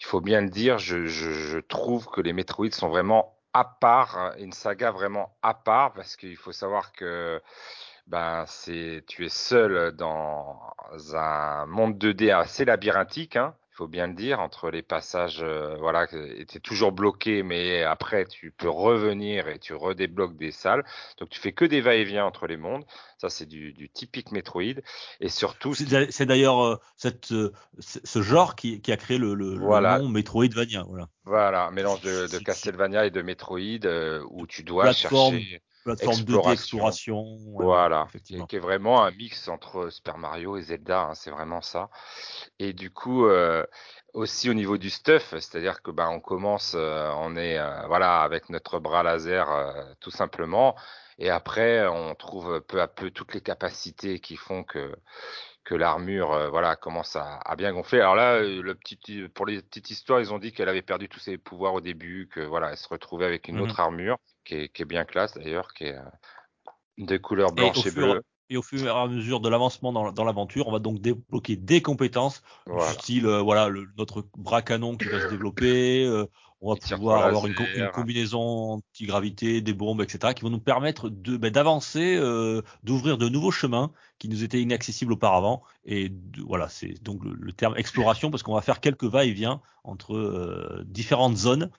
il 0.00 0.06
faut 0.06 0.22
bien 0.22 0.40
le 0.40 0.48
dire, 0.48 0.78
je, 0.78 1.04
je, 1.06 1.58
trouve 1.58 2.06
que 2.06 2.22
les 2.22 2.32
Metroid 2.32 2.70
sont 2.70 2.88
vraiment 2.88 3.38
à 3.52 3.64
part, 3.64 4.32
une 4.38 4.52
saga 4.52 4.90
vraiment 4.90 5.36
à 5.42 5.52
part, 5.54 5.92
parce 5.92 6.16
qu'il 6.16 6.36
faut 6.36 6.52
savoir 6.52 6.92
que 6.92 7.42
ben 8.06 8.44
c'est 8.46 9.04
tu 9.06 9.26
es 9.26 9.28
seul 9.28 9.92
dans 9.92 10.58
un 11.14 11.66
monde 11.66 11.98
2D 11.98 12.34
assez 12.34 12.64
labyrinthique, 12.64 13.36
hein, 13.36 13.54
il 13.74 13.76
faut 13.76 13.88
bien 13.88 14.06
le 14.06 14.14
dire, 14.14 14.38
entre 14.38 14.70
les 14.70 14.82
passages, 14.82 15.42
euh, 15.42 15.74
voilà, 15.80 16.06
tu 16.06 16.16
es 16.16 16.60
toujours 16.60 16.92
bloqué, 16.92 17.42
mais 17.42 17.82
après 17.82 18.24
tu 18.24 18.52
peux 18.52 18.68
revenir 18.68 19.48
et 19.48 19.58
tu 19.58 19.74
redébloques 19.74 20.36
des 20.36 20.52
salles, 20.52 20.84
donc 21.18 21.28
tu 21.28 21.40
fais 21.40 21.50
que 21.52 21.64
des 21.64 21.80
va-et-vient 21.80 22.24
entre 22.24 22.46
les 22.46 22.56
mondes, 22.56 22.84
ça 23.18 23.28
c'est 23.30 23.46
du, 23.46 23.72
du 23.72 23.88
typique 23.88 24.30
Metroid, 24.30 24.80
et 25.20 25.28
surtout 25.28 25.74
C'est 25.74 26.24
d'ailleurs 26.26 26.60
euh, 26.64 26.76
euh, 27.32 27.50
ce 27.80 28.22
genre 28.22 28.54
qui, 28.54 28.80
qui 28.80 28.92
a 28.92 28.96
créé 28.96 29.18
le, 29.18 29.34
le, 29.34 29.56
le 29.56 29.58
Voilà. 29.58 29.98
nom 29.98 30.08
Metroidvania. 30.08 30.84
Voilà. 30.88 31.08
Voilà, 31.24 31.66
un 31.66 31.70
mélange 31.72 32.00
de, 32.02 32.26
de 32.28 32.38
Castlevania 32.38 33.06
et 33.06 33.10
de 33.10 33.22
Metroid 33.22 33.86
euh, 33.86 34.22
où 34.30 34.46
tu 34.46 34.62
dois 34.62 34.84
Plateforme, 34.84 35.34
chercher, 35.34 35.62
Plateforme 35.84 36.24
2D, 36.24 36.50
Exploration. 36.50 36.52
exploration. 36.52 37.22
ouais, 37.56 37.64
voilà, 37.64 38.08
qui, 38.08 38.08
effectivement. 38.08 38.46
qui 38.46 38.56
est 38.56 38.60
vraiment 38.60 39.04
un 39.04 39.10
mix 39.12 39.48
entre 39.48 39.90
Super 39.90 40.18
Mario 40.18 40.56
et 40.56 40.62
Zelda, 40.62 41.02
hein, 41.10 41.14
c'est 41.14 41.30
vraiment 41.30 41.60
ça. 41.60 41.90
Et 42.58 42.72
du 42.72 42.90
coup, 42.90 43.26
euh, 43.26 43.64
aussi 44.14 44.48
au 44.50 44.54
niveau 44.54 44.78
du 44.78 44.90
stuff, 44.90 45.30
c'est-à-dire 45.32 45.82
que 45.82 45.90
ben 45.90 46.08
on 46.08 46.20
commence, 46.20 46.74
euh, 46.76 47.10
on 47.16 47.36
est 47.36 47.58
euh, 47.58 47.86
voilà 47.86 48.22
avec 48.22 48.48
notre 48.50 48.78
bras 48.80 49.02
laser 49.02 49.46
tout 50.00 50.10
simplement, 50.10 50.74
et 51.18 51.30
après 51.30 51.86
on 51.86 52.14
trouve 52.14 52.60
peu 52.62 52.80
à 52.80 52.88
peu 52.88 53.10
toutes 53.10 53.34
les 53.34 53.40
capacités 53.42 54.20
qui 54.20 54.36
font 54.36 54.64
que 54.64 54.94
que 55.64 55.74
l'armure 55.74 56.32
euh, 56.32 56.48
voilà 56.50 56.76
commence 56.76 57.16
à, 57.16 57.38
à 57.38 57.56
bien 57.56 57.72
gonfler. 57.72 58.00
Alors 58.00 58.14
là, 58.16 58.40
le 58.40 58.74
petit 58.74 58.98
pour 59.34 59.46
les 59.46 59.62
petites 59.62 59.90
histoires, 59.90 60.20
ils 60.20 60.32
ont 60.32 60.38
dit 60.38 60.52
qu'elle 60.52 60.68
avait 60.68 60.82
perdu 60.82 61.08
tous 61.08 61.20
ses 61.20 61.38
pouvoirs 61.38 61.74
au 61.74 61.80
début, 61.80 62.28
que 62.32 62.40
voilà, 62.40 62.70
elle 62.70 62.76
se 62.76 62.88
retrouvait 62.88 63.26
avec 63.26 63.48
une 63.48 63.58
Mhm. 63.58 63.62
autre 63.62 63.80
armure 63.80 64.18
qui 64.44 64.54
est, 64.54 64.68
qui 64.68 64.82
est 64.82 64.86
bien 64.86 65.04
classe 65.04 65.34
d'ailleurs, 65.34 65.72
qui 65.74 65.84
est 65.84 65.96
euh, 65.96 66.02
de 66.98 67.16
couleur 67.16 67.50
Et 67.50 67.52
au 67.52 67.56
blanche 67.56 67.86
et, 67.86 67.90
fur- 67.90 67.94
bleue. 67.94 68.22
Et 68.50 68.56
au 68.58 68.62
fur 68.62 68.84
et 68.86 68.90
à 68.90 69.06
mesure 69.08 69.40
de 69.40 69.48
l'avancement 69.48 69.92
dans, 69.92 70.12
dans 70.12 70.24
l'aventure, 70.24 70.68
on 70.68 70.72
va 70.72 70.78
donc 70.78 71.00
débloquer 71.00 71.56
des 71.56 71.80
compétences 71.80 72.42
Voilà. 72.66 72.92
du 72.92 72.98
style, 72.98 73.26
euh, 73.26 73.40
voilà, 73.40 73.68
le- 73.68 73.86
notre 73.96 74.26
bras 74.36 74.60
canon 74.62 74.96
qui 74.96 75.08
va 75.08 75.18
se 75.20 75.26
développer. 75.26 76.04
euh, 76.04 76.26
on 76.60 76.72
va 76.74 76.80
pouvoir 76.80 77.26
avoir 77.26 77.46
une, 77.46 77.54
co- 77.54 77.68
une 77.74 77.90
combinaison 77.90 78.40
anti-gravité, 78.74 79.60
des 79.60 79.74
bombes, 79.74 80.00
etc., 80.00 80.32
qui 80.32 80.42
vont 80.42 80.50
nous 80.50 80.60
permettre 80.60 81.10
de 81.10 81.36
ben, 81.36 81.50
d'avancer, 81.50 82.16
euh, 82.16 82.62
d'ouvrir 82.82 83.18
de 83.18 83.28
nouveaux 83.28 83.50
chemins 83.50 83.92
qui 84.18 84.28
nous 84.30 84.44
étaient 84.44 84.62
inaccessibles 84.62 85.12
auparavant. 85.12 85.62
Et 85.84 86.08
de- 86.08 86.42
voilà, 86.42 86.68
c'est 86.70 87.02
donc 87.02 87.22
le, 87.24 87.34
le 87.34 87.52
terme 87.52 87.76
exploration 87.76 88.30
parce 88.30 88.42
qu'on 88.42 88.54
va 88.54 88.62
faire 88.62 88.80
quelques 88.80 89.04
va-et-vient 89.04 89.60
entre 89.84 90.82
différentes 90.86 91.36
zones. 91.36 91.70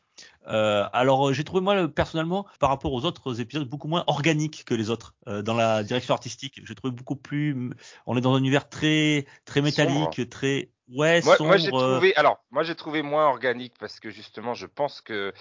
Euh, 0.48 0.88
alors 0.94 1.30
euh, 1.30 1.34
j'ai 1.34 1.44
trouvé 1.44 1.62
moi 1.62 1.76
le- 1.76 1.92
personnellement 1.92 2.46
par 2.60 2.70
rapport 2.70 2.94
aux 2.94 3.04
autres 3.06 3.42
épisodes 3.42 3.68
beaucoup 3.68 3.88
moins 3.88 4.04
organique 4.08 4.64
que 4.66 4.74
les 4.76 4.90
autres 4.90 5.16
euh, 5.28 5.42
dans 5.42 5.56
la 5.56 5.84
direction 5.84 6.14
artistique. 6.14 6.62
J'ai 6.64 6.76
trouvé 6.76 6.92
beaucoup 6.92 7.16
plus. 7.16 7.72
On 8.06 8.16
est 8.16 8.22
dans 8.22 8.34
un 8.34 8.38
univers 8.40 8.70
très 8.70 9.26
très 9.46 9.62
métallique, 9.62 10.30
très 10.30 10.70
ouais 10.90 11.22
Moi, 11.24 11.38
sombre. 11.38 11.50
moi, 11.50 11.58
j'ai 11.58 11.70
trouvé, 11.70 12.16
alors, 12.16 12.38
moi 12.52 12.64
j'ai 12.64 12.76
trouvé 12.76 13.02
moins 13.02 13.28
organique 13.28 13.74
parce 13.80 14.00
que 14.00 14.12
justement, 14.12 14.54
je 14.54 14.68
pense 14.68 15.02
que 15.02 15.34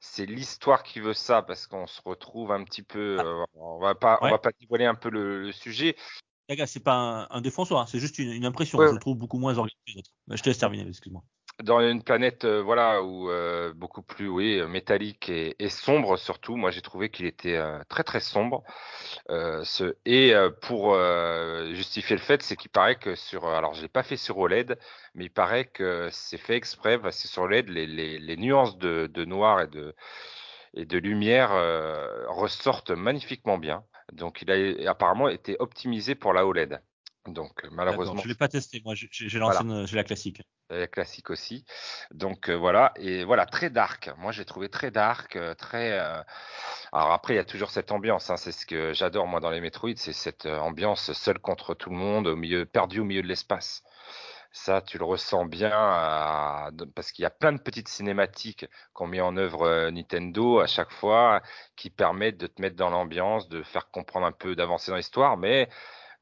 c'est 0.00 0.26
l'histoire 0.26 0.82
qui 0.82 1.00
veut 1.00 1.14
ça 1.14 1.42
parce 1.42 1.66
qu'on 1.66 1.86
se 1.86 2.00
retrouve 2.04 2.52
un 2.52 2.64
petit 2.64 2.82
peu, 2.82 3.18
euh, 3.20 3.44
on 3.54 3.78
va 3.78 3.94
pas, 3.94 4.18
on 4.20 4.26
Ouais. 4.26 4.30
va 4.30 4.38
pas 4.38 4.50
dévoiler 4.60 4.84
un 4.84 4.94
peu 4.94 5.10
le, 5.10 5.42
le 5.42 5.52
sujet. 5.52 5.96
c'est 6.66 6.84
pas 6.84 7.28
un, 7.30 7.42
un 7.44 7.50
soi, 7.50 7.82
hein, 7.82 7.86
c'est 7.86 7.98
juste 7.98 8.18
une, 8.18 8.30
une 8.32 8.44
impression. 8.44 8.78
Ouais. 8.78 8.88
Je 8.88 8.92
le 8.92 8.98
trouve 9.00 9.16
beaucoup 9.16 9.38
moins 9.38 9.56
organique 9.58 9.78
que 9.86 9.92
les 9.92 9.98
autres. 9.98 10.10
Je 10.28 10.42
te 10.42 10.48
laisse 10.48 10.58
terminer, 10.58 10.86
excuse-moi. 10.88 11.22
Dans 11.62 11.80
une 11.80 12.02
planète 12.02 12.44
euh, 12.44 12.62
voilà 12.62 13.02
où 13.02 13.30
euh, 13.30 13.72
beaucoup 13.74 14.02
plus 14.02 14.28
oui 14.28 14.58
euh, 14.58 14.66
métallique 14.68 15.28
et, 15.28 15.56
et 15.58 15.68
sombre 15.68 16.16
surtout 16.16 16.56
moi 16.56 16.70
j'ai 16.70 16.82
trouvé 16.82 17.10
qu'il 17.10 17.26
était 17.26 17.56
euh, 17.56 17.82
très 17.88 18.04
très 18.04 18.20
sombre. 18.20 18.62
Euh, 19.30 19.62
ce, 19.64 19.96
et 20.06 20.34
pour 20.62 20.96
justifier 21.74 22.16
le 22.16 22.22
fait 22.22 22.42
c'est 22.42 22.56
qu'il 22.56 22.70
paraît 22.70 22.96
que 22.96 23.14
sur 23.14 23.46
alors 23.46 23.74
je 23.74 23.82
l'ai 23.82 23.88
pas 23.88 24.02
fait 24.02 24.16
sur 24.16 24.38
OLED 24.38 24.78
mais 25.14 25.24
il 25.26 25.30
paraît 25.30 25.66
que 25.66 26.08
c'est 26.12 26.38
fait 26.38 26.56
exprès 26.56 26.98
parce 26.98 27.20
que 27.22 27.28
sur 27.28 27.42
OLED 27.42 27.68
les, 27.68 27.86
les, 27.86 28.18
les 28.18 28.36
nuances 28.36 28.78
de, 28.78 29.06
de 29.12 29.24
noir 29.24 29.60
et 29.62 29.66
de 29.68 29.94
et 30.74 30.86
de 30.86 30.98
lumière 30.98 31.50
ressortent 32.28 32.90
magnifiquement 32.92 33.58
bien. 33.58 33.84
Donc 34.12 34.42
il 34.42 34.50
a 34.86 34.90
apparemment 34.90 35.28
été 35.28 35.56
optimisé 35.60 36.14
pour 36.14 36.32
la 36.32 36.46
OLED 36.46 36.80
Donc 37.26 37.64
euh, 37.64 37.68
malheureusement, 37.70 38.20
je 38.20 38.28
l'ai 38.28 38.34
pas 38.34 38.48
testé. 38.48 38.82
Moi, 38.84 38.94
j'ai 38.94 39.08
Voilà. 39.38 39.86
j'ai 39.86 39.96
la 39.96 40.04
classique. 40.04 40.42
la 40.70 40.86
classique 40.88 41.30
aussi. 41.30 41.64
Donc 42.10 42.48
euh, 42.50 42.54
voilà 42.56 42.92
et 42.96 43.24
voilà 43.24 43.46
très 43.46 43.70
dark. 43.70 44.10
Moi 44.18 44.32
j'ai 44.32 44.44
trouvé 44.44 44.68
très 44.68 44.90
dark, 44.90 45.36
euh, 45.36 45.54
très. 45.54 45.92
euh, 45.92 46.20
Alors 46.92 47.12
après 47.12 47.34
il 47.34 47.36
y 47.36 47.40
a 47.40 47.44
toujours 47.44 47.70
cette 47.70 47.92
ambiance. 47.92 48.28
Hein, 48.30 48.36
c'est 48.36 48.52
ce 48.52 48.66
que 48.66 48.92
j'adore 48.92 49.26
moi 49.28 49.38
dans 49.40 49.50
les 49.50 49.60
Metroid, 49.60 49.92
c'est 49.96 50.12
cette 50.12 50.46
euh, 50.46 50.58
ambiance 50.58 51.12
seul 51.12 51.38
contre 51.38 51.74
tout 51.74 51.90
le 51.90 51.96
monde, 51.96 52.26
au 52.26 52.34
milieu 52.36 52.66
perdu 52.66 53.00
au 53.00 53.04
milieu 53.04 53.22
de 53.22 53.28
l'espace. 53.28 53.82
Ça 54.50 54.82
tu 54.82 54.98
le 54.98 55.04
ressens 55.04 55.46
bien 55.46 55.70
à- 55.72 56.70
parce 56.94 57.12
qu'il 57.12 57.22
y 57.22 57.26
a 57.26 57.30
plein 57.30 57.52
de 57.52 57.60
petites 57.60 57.88
cinématiques 57.88 58.66
qu'ont 58.92 59.06
mis 59.06 59.20
en 59.20 59.36
œuvre 59.36 59.62
euh, 59.62 59.90
Nintendo 59.92 60.58
à 60.60 60.66
chaque 60.66 60.90
fois 60.90 61.40
qui 61.76 61.88
permettent 61.88 62.36
de 62.38 62.48
te 62.48 62.60
mettre 62.60 62.76
dans 62.76 62.90
l'ambiance, 62.90 63.48
de 63.48 63.62
faire 63.62 63.90
comprendre 63.90 64.26
un 64.26 64.32
peu 64.32 64.54
d'avancer 64.56 64.90
dans 64.90 64.96
l'histoire, 64.96 65.36
mais 65.36 65.68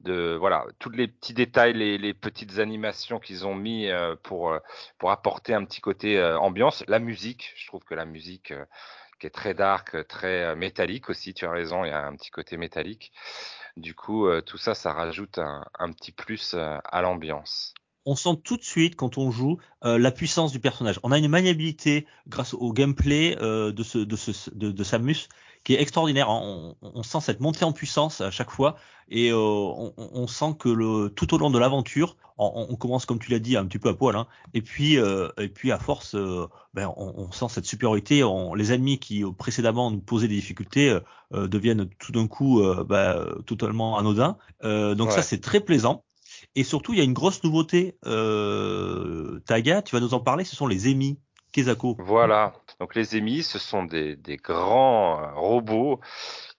de 0.00 0.36
voilà 0.38 0.64
tous 0.78 0.90
les 0.90 1.08
petits 1.08 1.34
détails, 1.34 1.74
les, 1.74 1.98
les 1.98 2.14
petites 2.14 2.58
animations 2.58 3.18
qu'ils 3.18 3.46
ont 3.46 3.54
mis 3.54 3.88
euh, 3.88 4.16
pour 4.22 4.50
euh, 4.50 4.58
pour 4.98 5.10
apporter 5.10 5.54
un 5.54 5.64
petit 5.64 5.80
côté 5.80 6.18
euh, 6.18 6.38
ambiance. 6.38 6.84
La 6.88 6.98
musique, 6.98 7.52
je 7.56 7.66
trouve 7.66 7.84
que 7.84 7.94
la 7.94 8.04
musique 8.04 8.52
qui 9.18 9.26
est 9.26 9.30
très 9.30 9.52
dark, 9.52 10.06
très 10.08 10.56
métallique 10.56 11.10
aussi. 11.10 11.34
Tu 11.34 11.44
as 11.44 11.50
raison, 11.50 11.84
il 11.84 11.88
y 11.88 11.92
a 11.92 12.06
un 12.06 12.16
petit 12.16 12.30
côté 12.30 12.56
métallique. 12.56 13.12
Du 13.76 13.94
coup, 13.94 14.26
tout 14.46 14.56
ça, 14.56 14.74
ça 14.74 14.92
rajoute 14.94 15.38
un, 15.38 15.92
petit 15.92 16.10
plus 16.10 16.54
à 16.54 17.02
l'ambiance. 17.02 17.74
on 18.06 18.16
sent 18.16 18.40
tout 18.42 18.56
de 18.56 18.62
suite 18.62 18.96
quand 18.96 19.18
on 19.18 19.30
joue 19.30 19.58
la 19.82 20.10
puissance 20.10 20.52
du 20.52 20.60
personnage. 20.60 20.98
On 21.02 21.12
a 21.12 21.18
une 21.18 21.28
maniabilité 21.28 22.06
grâce 22.28 22.54
au 22.54 22.72
gameplay 22.72 23.36
de, 23.36 23.82
ce, 23.82 23.98
de, 23.98 24.16
ce, 24.16 24.50
de 24.54 24.84
Samus 24.84 25.28
qui 25.64 25.74
est 25.74 25.80
extraordinaire. 25.80 26.28
On, 26.30 26.74
on 26.82 27.02
sent 27.02 27.20
cette 27.20 27.40
montée 27.40 27.64
en 27.64 27.72
puissance 27.72 28.20
à 28.20 28.30
chaque 28.30 28.50
fois 28.50 28.76
et 29.08 29.30
euh, 29.30 29.36
on, 29.36 29.92
on 29.96 30.26
sent 30.26 30.54
que 30.58 30.68
le, 30.68 31.08
tout 31.10 31.34
au 31.34 31.38
long 31.38 31.50
de 31.50 31.58
l'aventure, 31.58 32.16
on, 32.38 32.66
on 32.70 32.76
commence 32.76 33.04
comme 33.06 33.18
tu 33.18 33.30
l'as 33.30 33.38
dit 33.40 33.56
un 33.56 33.66
petit 33.66 33.78
peu 33.78 33.88
à 33.90 33.94
poil, 33.94 34.16
hein, 34.16 34.26
et 34.54 34.62
puis 34.62 34.96
euh, 34.98 35.28
et 35.38 35.48
puis 35.48 35.72
à 35.72 35.78
force, 35.78 36.14
euh, 36.14 36.46
ben, 36.72 36.90
on, 36.96 37.12
on 37.16 37.32
sent 37.32 37.46
cette 37.50 37.66
supériorité. 37.66 38.24
On, 38.24 38.54
les 38.54 38.72
ennemis 38.72 38.98
qui 38.98 39.24
euh, 39.24 39.32
précédemment 39.32 39.90
nous 39.90 40.00
posaient 40.00 40.28
des 40.28 40.36
difficultés 40.36 40.98
euh, 41.34 41.48
deviennent 41.48 41.88
tout 41.98 42.12
d'un 42.12 42.26
coup 42.28 42.62
euh, 42.62 42.84
ben, 42.84 43.26
totalement 43.46 43.98
anodins. 43.98 44.38
Euh, 44.64 44.94
donc 44.94 45.08
Ouais. 45.08 45.14
ça 45.16 45.22
c'est 45.22 45.40
très 45.40 45.60
plaisant. 45.60 46.04
Et 46.54 46.64
surtout, 46.64 46.94
il 46.94 46.98
y 46.98 47.02
a 47.02 47.04
une 47.04 47.12
grosse 47.12 47.44
nouveauté, 47.44 47.98
euh, 48.06 49.40
Taga, 49.46 49.82
tu 49.82 49.94
vas 49.94 50.00
nous 50.00 50.14
en 50.14 50.20
parler, 50.20 50.44
ce 50.44 50.56
sont 50.56 50.66
les 50.66 50.88
émis 50.88 51.18
Voilà. 51.98 52.52
Donc 52.78 52.94
les 52.94 53.16
émis, 53.16 53.42
ce 53.42 53.58
sont 53.58 53.84
des, 53.84 54.16
grands 54.42 55.22
euh, 55.22 55.32
robots 55.34 56.00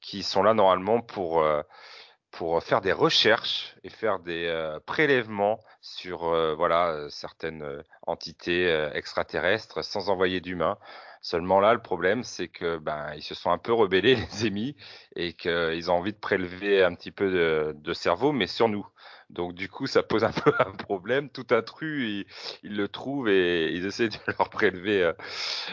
qui 0.01 0.23
sont 0.23 0.43
là 0.43 0.53
normalement 0.53 1.01
pour 1.01 1.41
euh, 1.41 1.61
pour 2.31 2.63
faire 2.63 2.81
des 2.81 2.93
recherches 2.93 3.75
et 3.83 3.89
faire 3.89 4.19
des 4.19 4.45
euh, 4.45 4.79
prélèvements 4.85 5.59
sur 5.81 6.19
voilà 6.55 7.07
certaines 7.09 7.83
entités 8.07 8.89
extraterrestres 8.93 9.83
sans 9.83 10.09
envoyer 10.09 10.41
d'humains. 10.41 10.77
Seulement 11.23 11.59
là, 11.59 11.73
le 11.73 11.81
problème, 11.81 12.23
c'est 12.23 12.47
que 12.47 12.77
ben 12.77 13.13
ils 13.15 13.21
se 13.23 13.35
sont 13.35 13.51
un 13.51 13.57
peu 13.57 13.73
rebellés 13.73 14.15
les 14.31 14.45
émis 14.45 14.75
et 15.15 15.33
qu'ils 15.33 15.91
ont 15.91 15.95
envie 15.95 16.13
de 16.13 16.17
prélever 16.19 16.83
un 16.83 16.93
petit 16.95 17.11
peu 17.11 17.73
de 17.73 17.93
cerveau, 17.93 18.31
mais 18.31 18.47
sur 18.47 18.69
nous. 18.69 18.85
Donc 19.31 19.53
du 19.53 19.69
coup, 19.69 19.87
ça 19.87 20.03
pose 20.03 20.23
un 20.23 20.31
peu 20.31 20.51
un 20.59 20.71
problème. 20.71 21.29
Tout 21.29 21.47
intrus, 21.51 22.03
ils, 22.07 22.25
ils 22.69 22.75
le 22.75 22.87
trouvent 22.87 23.29
et 23.29 23.71
ils 23.73 23.85
essaient 23.85 24.09
de 24.09 24.17
leur 24.39 24.49
prélever 24.49 25.03
euh, 25.03 25.13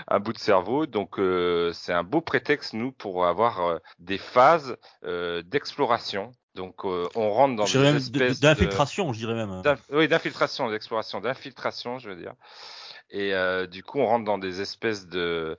un 0.07 0.21
bout 0.21 0.33
de 0.33 0.39
cerveau. 0.39 0.87
Donc 0.87 1.19
euh, 1.19 1.73
c'est 1.73 1.93
un 1.93 2.05
beau 2.05 2.21
prétexte 2.21 2.73
nous 2.75 2.93
pour 2.93 3.27
avoir 3.27 3.61
euh, 3.67 3.79
des 3.99 4.19
phases 4.19 4.77
euh, 5.05 5.43
d'exploration. 5.43 6.33
Donc 6.55 6.85
euh, 6.85 7.09
on 7.15 7.31
rentre 7.31 7.57
dans 7.57 7.65
des 7.65 7.71
espèces 7.97 8.41
de- 8.41 8.47
d'infiltration, 8.47 9.13
je 9.13 9.19
dirais 9.19 9.35
même. 9.35 9.63
Oui, 9.91 10.09
d'infiltration, 10.09 10.71
d'exploration, 10.71 11.21
d'infiltration, 11.21 11.99
je 11.99 12.11
veux 12.11 12.17
dire. 12.17 12.35
Et 13.11 13.33
euh, 13.35 13.67
du 13.67 13.83
coup, 13.83 13.99
on 14.01 14.07
rentre 14.07 14.25
dans 14.25 14.39
des 14.39 14.61
espèces 14.61 15.07
de 15.07 15.59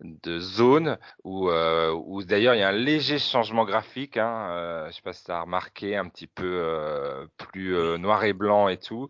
de 0.00 0.38
zones 0.38 0.96
où, 1.24 1.50
euh, 1.50 1.90
où 1.92 2.22
d'ailleurs 2.22 2.54
il 2.54 2.60
y 2.60 2.62
a 2.62 2.68
un 2.68 2.72
léger 2.72 3.18
changement 3.18 3.64
graphique. 3.64 4.16
Hein, 4.16 4.48
euh, 4.50 4.86
je 4.90 4.96
sais 4.96 5.02
pas 5.02 5.12
si 5.12 5.24
tu 5.24 5.30
as 5.32 5.40
remarqué, 5.42 5.96
un 5.96 6.08
petit 6.08 6.26
peu 6.28 6.44
euh, 6.46 7.26
plus 7.36 7.74
euh, 7.76 7.98
noir 7.98 8.22
et 8.24 8.32
blanc 8.32 8.68
et 8.68 8.78
tout, 8.78 9.08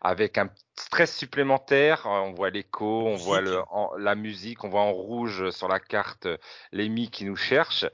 avec 0.00 0.38
un 0.38 0.48
stress 0.76 1.14
supplémentaire. 1.16 2.02
On 2.06 2.32
voit 2.32 2.50
l'écho, 2.50 3.06
on 3.06 3.16
voit 3.16 3.40
le, 3.40 3.50
Musique. 3.50 3.64
en- 3.70 3.90
la 3.98 4.14
musique, 4.14 4.64
on 4.64 4.68
voit 4.70 4.80
en 4.82 4.92
rouge 4.92 5.50
sur 5.50 5.68
la 5.68 5.78
carte 5.80 6.26
l'émi 6.72 7.10
qui 7.10 7.24
nous 7.26 7.36
cherche, 7.36 7.84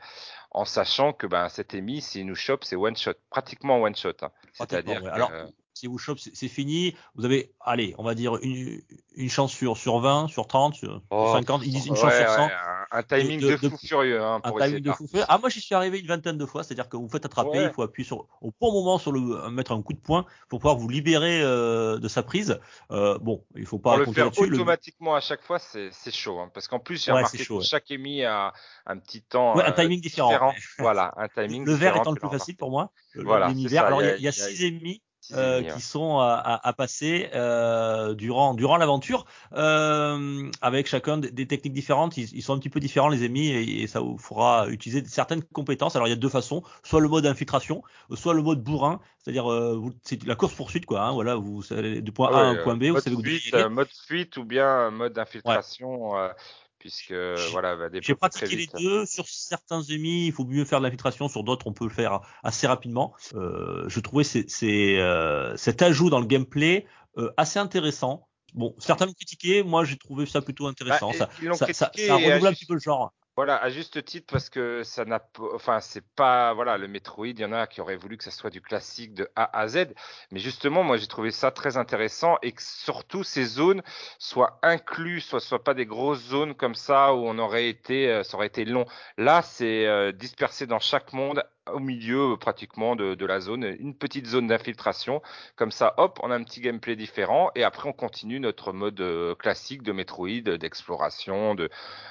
en 0.53 0.65
sachant 0.65 1.12
que 1.12 1.26
ben 1.26 1.49
cet 1.49 1.75
émi, 1.75 2.00
s'il 2.00 2.26
nous 2.26 2.35
chope, 2.37 2.65
c'est 2.65 2.76
one 2.76 2.97
shot, 2.97 3.15
pratiquement 3.31 3.81
one 3.83 3.97
shot. 3.97 4.12
hein. 4.23 4.31
C'est-à-dire 4.53 5.03
ouais. 5.03 5.11
Alors, 5.11 5.33
si 5.76 5.87
vous 5.87 5.99
chope, 5.99 6.18
c'est 6.18 6.49
fini. 6.49 6.97
Vous 7.16 7.26
avez, 7.26 7.52
allez, 7.61 7.95
on 7.99 8.02
va 8.02 8.14
dire 8.14 8.37
une, 8.42 8.80
une 9.14 9.28
chance 9.28 9.52
sur, 9.52 9.76
sur 9.76 9.99
20, 10.00 10.28
sur 10.28 10.47
30, 10.47 10.75
sur, 10.75 11.02
Oh, 11.11 11.33
50. 11.35 11.62
Ils 11.66 11.71
disent 11.71 11.87
une 11.87 11.92
ouais, 11.92 12.00
chance 12.00 12.14
sur 12.14 12.28
100. 12.30 12.47
ouais, 12.47 12.52
un, 12.92 13.02
timing 13.02 13.40
de- 13.40 13.49
de, 13.50 13.56
de- 13.56 13.68
fou 13.68 13.76
furieux 13.76 14.23
hein, 14.23 14.40
Un 14.42 14.50
pour 14.50 14.59
timing 14.59 14.80
de 14.80 14.92
fou 14.92 15.06
furieux. 15.06 15.26
Ah, 15.28 15.37
moi, 15.37 15.50
j'y 15.50 15.61
suis 15.61 15.75
arrivé 15.75 15.99
une 16.00 16.06
vingtaine 16.06 16.38
de 16.38 16.47
fois. 16.47 16.64
C'est-à-dire 16.64 16.88
que 16.88 16.97
vous 16.97 17.11
faites 17.11 17.26
attraper, 17.26 17.62
il 17.64 17.71
faut 17.73 17.83
appuyer 17.83 18.06
sur, 18.06 18.26
au 18.40 18.52
bon 18.59 18.73
moment 18.73 18.97
sur 18.97 19.12
le, 19.12 19.50
mettre 19.50 19.73
un 19.73 19.83
coup 19.83 19.92
de 19.92 19.99
poing 19.99 20.25
pour 20.49 20.61
pouvoir 20.61 20.76
vous 20.76 20.88
libérer 20.88 21.42
euh, 21.42 21.99
de 21.99 22.09
sa 22.09 22.23
prise. 22.23 22.59
Euh, 22.90 23.18
bon, 23.18 23.45
il 23.54 23.66
faut 23.66 23.78
pas 23.78 23.90
Pour 23.99 23.99
le 24.06 24.12
faire 24.12 24.25
là-dessus. 24.26 24.47
Le- 24.47 24.56
automatiquement 24.56 25.14
à 25.14 25.21
chaque 25.21 25.42
fois, 25.42 25.59
c'est 25.59 25.90
chaud. 26.11 26.38
hein, 26.38 26.50
parce 26.54 26.68
qu'en 26.68 26.78
plus, 26.78 27.04
j'ai 27.04 27.12
remarqué 27.12 27.37
chaud, 27.37 27.59
que 27.59 27.64
chaque 27.64 27.90
émis 27.90 28.25
a 28.25 28.54
un 28.87 28.97
petit 28.97 29.21
temps. 29.23 29.56
Ouais, 29.56 29.64
un 29.64 29.73
euh, 29.73 29.75
timing 29.75 30.00
différent. 30.00 30.54
Voilà, 30.78 31.12
un 31.18 31.28
timing 31.28 31.66
le 31.66 31.75
vert 31.75 31.97
étant 31.97 32.12
le 32.12 32.18
plus 32.21 32.30
facile 32.30 32.56
pour 32.56 32.71
moi. 32.71 32.92
Voilà, 33.14 33.47
Alors, 33.47 34.02
il 34.02 34.23
y 34.23 34.28
a, 34.28 34.33
il 34.50 35.00
il 35.15 35.15
euh, 35.35 35.62
qui 35.62 35.73
ouais. 35.75 35.80
sont 35.80 36.18
à, 36.18 36.35
à- 36.35 36.68
à 36.68 36.73
passer 36.73 37.28
euh, 37.35 38.14
durant 38.14 38.54
durant 38.54 38.76
l'aventure 38.76 39.25
euh, 39.54 40.50
avec 40.61 40.87
chacun 40.87 41.18
des, 41.18 41.30
des 41.30 41.47
techniques 41.47 41.73
différentes. 41.73 42.16
Ils, 42.16 42.35
ils 42.35 42.42
sont 42.42 42.54
un 42.54 42.59
petit 42.59 42.71
peu 42.71 42.80
différents 42.80 43.09
les 43.09 43.25
ennemis 43.25 43.49
et, 43.49 43.83
et 43.83 43.87
ça 43.87 44.00
vous 44.00 44.18
fera 44.18 44.68
utiliser 44.68 45.04
certaines 45.06 45.42
compétences. 45.42 45.97
Alors 45.97 46.06
il 46.09 46.11
y 46.11 46.14
a 46.14 46.16
deux 46.16 46.28
façons, 46.28 46.62
soit 46.83 47.00
le 47.00 47.09
mode 47.09 47.26
infiltration, 47.26 47.83
soit 48.14 48.35
le 48.35 48.42
mode 48.42 48.62
bourrin, 48.62 49.00
c'est-à-dire 49.18 49.50
euh, 49.50 49.83
c'est 50.02 50.25
la 50.25 50.35
course 50.35 50.54
poursuite 50.54 50.87
quoi. 50.87 51.02
hein, 51.02 51.12
voilà, 51.12 51.35
vous 51.35 51.62
allez 51.71 52.00
du 52.02 52.12
point 52.12 52.28
A 52.33 52.38
à 52.38 52.50
ouais, 52.52 52.61
un 52.61 52.62
point 52.62 52.76
B, 52.76 52.85
vous 52.85 53.00
savez 53.00 53.16
où 53.16 53.21
vous 53.21 53.54
euh, 53.54 53.68
mode 53.68 53.88
fuite 54.06 54.37
ou 54.37 54.45
bien 54.45 54.90
mode 54.90 55.18
infiltration, 55.18 56.16
euh, 56.18 56.28
puisque 56.78 57.12
voilà, 57.50 57.75
va 57.76 57.88
J'ai 58.00 58.14
pratiqué 58.14 58.56
les 58.56 58.66
deux. 58.66 59.06
Sur 59.06 59.26
certains 59.28 59.83
ennemis, 59.83 60.26
il 60.26 60.33
faut 60.33 60.45
mieux 60.45 60.64
faire 60.64 60.80
de 60.80 60.85
l'infiltration. 60.85 61.28
Sur 61.28 61.45
d'autres, 61.45 61.66
on 61.66 61.73
peut 61.73 61.85
le 61.85 61.90
faire 61.90 62.21
assez 62.42 62.66
rapidement. 62.66 63.14
Euh, 63.35 63.88
je 63.88 64.00
trouvais 64.00 64.25
euh, 64.64 65.56
cet 65.56 65.83
ajout 65.83 66.11
dans 66.11 66.21
le 66.21 66.26
gameplay 66.26 66.87
euh, 67.18 67.33
assez 67.37 67.59
intéressant. 67.59 68.28
Bon, 68.54 68.75
certains 68.78 69.06
l'ont 69.06 69.12
critiqué. 69.12 69.62
Moi, 69.62 69.85
j'ai 69.85 69.97
trouvé 69.97 70.25
ça 70.26 70.40
plutôt 70.40 70.64
Bah, 70.64 70.71
intéressant. 70.71 71.12
et- 71.12 71.18
ça, 71.18 71.28
ça, 71.54 71.73
ça, 71.73 71.92
ça 71.95 72.14
renouvelle 72.16 72.47
un 72.47 72.52
petit 72.52 72.66
peu 72.66 72.75
le 72.75 72.80
genre. 72.80 73.12
Voilà, 73.37 73.57
à 73.62 73.69
juste 73.69 74.02
titre 74.02 74.33
parce 74.33 74.49
que 74.49 74.83
ça 74.83 75.05
n'a 75.05 75.23
enfin 75.52 75.81
c'est 75.81 76.05
pas, 76.14 76.55
voilà, 76.55 76.78
le 76.78 76.88
Metroid, 76.88 77.26
il 77.26 77.38
y 77.38 77.45
en 77.45 77.52
a 77.52 77.66
qui 77.66 77.83
auraient 77.83 77.97
voulu 77.97 78.16
que 78.16 78.25
ça 78.25 78.31
soit 78.31 78.49
du 78.49 78.62
classique 78.62 79.12
de 79.12 79.28
A 79.37 79.59
à 79.59 79.69
Z, 79.69 79.88
mais 80.31 80.38
justement, 80.38 80.83
moi 80.83 80.97
j'ai 80.97 81.07
trouvé 81.07 81.31
ça 81.31 81.50
très 81.50 81.76
intéressant 81.76 82.38
et 82.43 82.52
que 82.52 82.62
surtout 82.62 83.25
ces 83.25 83.45
zones 83.45 83.83
soient 84.19 84.59
inclus, 84.62 85.21
soit 85.21 85.40
soit 85.40 85.62
pas 85.62 85.75
des 85.75 85.85
grosses 85.85 86.23
zones 86.23 86.55
comme 86.55 86.75
ça 86.75 87.12
où 87.14 87.26
on 87.28 87.38
aurait 87.38 87.69
été, 87.69 88.11
euh, 88.11 88.23
ça 88.23 88.38
aurait 88.38 88.47
été 88.47 88.64
long. 88.64 88.87
Là, 89.19 89.43
c'est 89.43 89.87
euh, 89.87 90.12
dispersé 90.12 90.66
dans 90.66 90.81
chaque 90.81 91.12
monde, 91.12 91.45
au 91.73 91.78
milieu 91.78 92.32
euh, 92.32 92.37
pratiquement 92.37 92.96
de, 92.96 93.14
de 93.14 93.26
la 93.26 93.40
zone, 93.40 93.64
une 93.78 93.94
petite 93.94 94.26
zone 94.26 94.46
d'infiltration. 94.46 95.23
Comme 95.56 95.70
ça, 95.70 95.94
hop, 95.99 96.18
on 96.23 96.30
a 96.30 96.37
un 96.37 96.42
petit 96.44 96.61
gameplay 96.61 96.96
différent 96.96 97.50
et 97.54 97.64
après 97.64 97.88
on 97.88 97.92
continue 97.92 98.40
notre 98.40 98.73
mode 98.73 99.00
euh, 99.00 99.35
classique 99.35 99.82
de 99.82 99.92
Metroid, 99.92 100.56
d'exploration, 100.58 101.54
de 101.54 101.68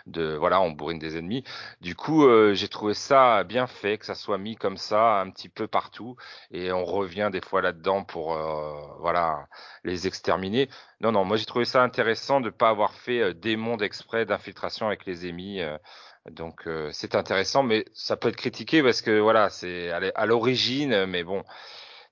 de 0.07 0.35
voilà, 0.35 0.61
on 0.61 0.71
bourrine 0.71 0.99
des 0.99 1.17
ennemis. 1.17 1.43
Du 1.81 1.95
coup, 1.95 2.25
euh, 2.25 2.53
j'ai 2.53 2.67
trouvé 2.67 2.93
ça 2.93 3.43
bien 3.43 3.67
fait, 3.67 3.97
que 3.97 4.05
ça 4.05 4.15
soit 4.15 4.37
mis 4.37 4.55
comme 4.55 4.77
ça 4.77 5.19
un 5.21 5.29
petit 5.29 5.49
peu 5.49 5.67
partout, 5.67 6.15
et 6.51 6.71
on 6.71 6.85
revient 6.85 7.29
des 7.31 7.41
fois 7.41 7.61
là-dedans 7.61 8.03
pour 8.03 8.33
euh, 8.33 8.73
voilà 8.99 9.47
les 9.83 10.07
exterminer. 10.07 10.69
Non, 11.01 11.11
non, 11.11 11.25
moi 11.25 11.37
j'ai 11.37 11.45
trouvé 11.45 11.65
ça 11.65 11.83
intéressant 11.83 12.41
de 12.41 12.49
pas 12.49 12.69
avoir 12.69 12.93
fait 12.93 13.19
euh, 13.21 13.33
des 13.33 13.55
mondes 13.57 13.81
exprès 13.81 14.25
d'infiltration 14.25 14.87
avec 14.87 15.05
les 15.05 15.27
ennemis. 15.27 15.61
Donc 16.31 16.67
euh, 16.67 16.89
c'est 16.91 17.15
intéressant, 17.15 17.63
mais 17.63 17.85
ça 17.93 18.17
peut 18.17 18.29
être 18.29 18.35
critiqué 18.35 18.81
parce 18.83 19.01
que 19.01 19.19
voilà, 19.19 19.49
c'est 19.49 19.91
à 19.91 20.25
l'origine, 20.25 21.05
mais 21.05 21.23
bon. 21.23 21.43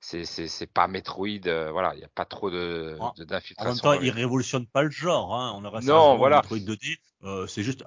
C'est 0.05 0.67
pas 0.74 0.89
Metroid, 0.89 1.48
euh, 1.48 1.72
voilà, 1.72 1.93
il 1.96 2.00
n'y 2.00 2.03
a 2.03 2.10
pas 2.10 2.25
trop 2.25 2.51
de 2.51 2.55
de- 2.58 2.98
En 3.00 3.13
même 3.17 3.25
d'infiltration. 3.25 3.82
temps, 3.82 3.93
il 4.01 4.10
révolutionne 4.10 4.65
pas 4.67 4.84
le 4.84 4.89
genre. 4.91 5.34
Hein. 5.34 5.53
On 5.63 5.70
reste 5.70 5.88
Non, 5.88 6.17
voilà. 6.17 6.41
Metroid 6.41 6.58
2D. 6.58 6.98
Euh, 7.24 7.48
c'est 7.48 7.63
juste 7.63 7.86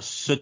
ce, 0.00 0.32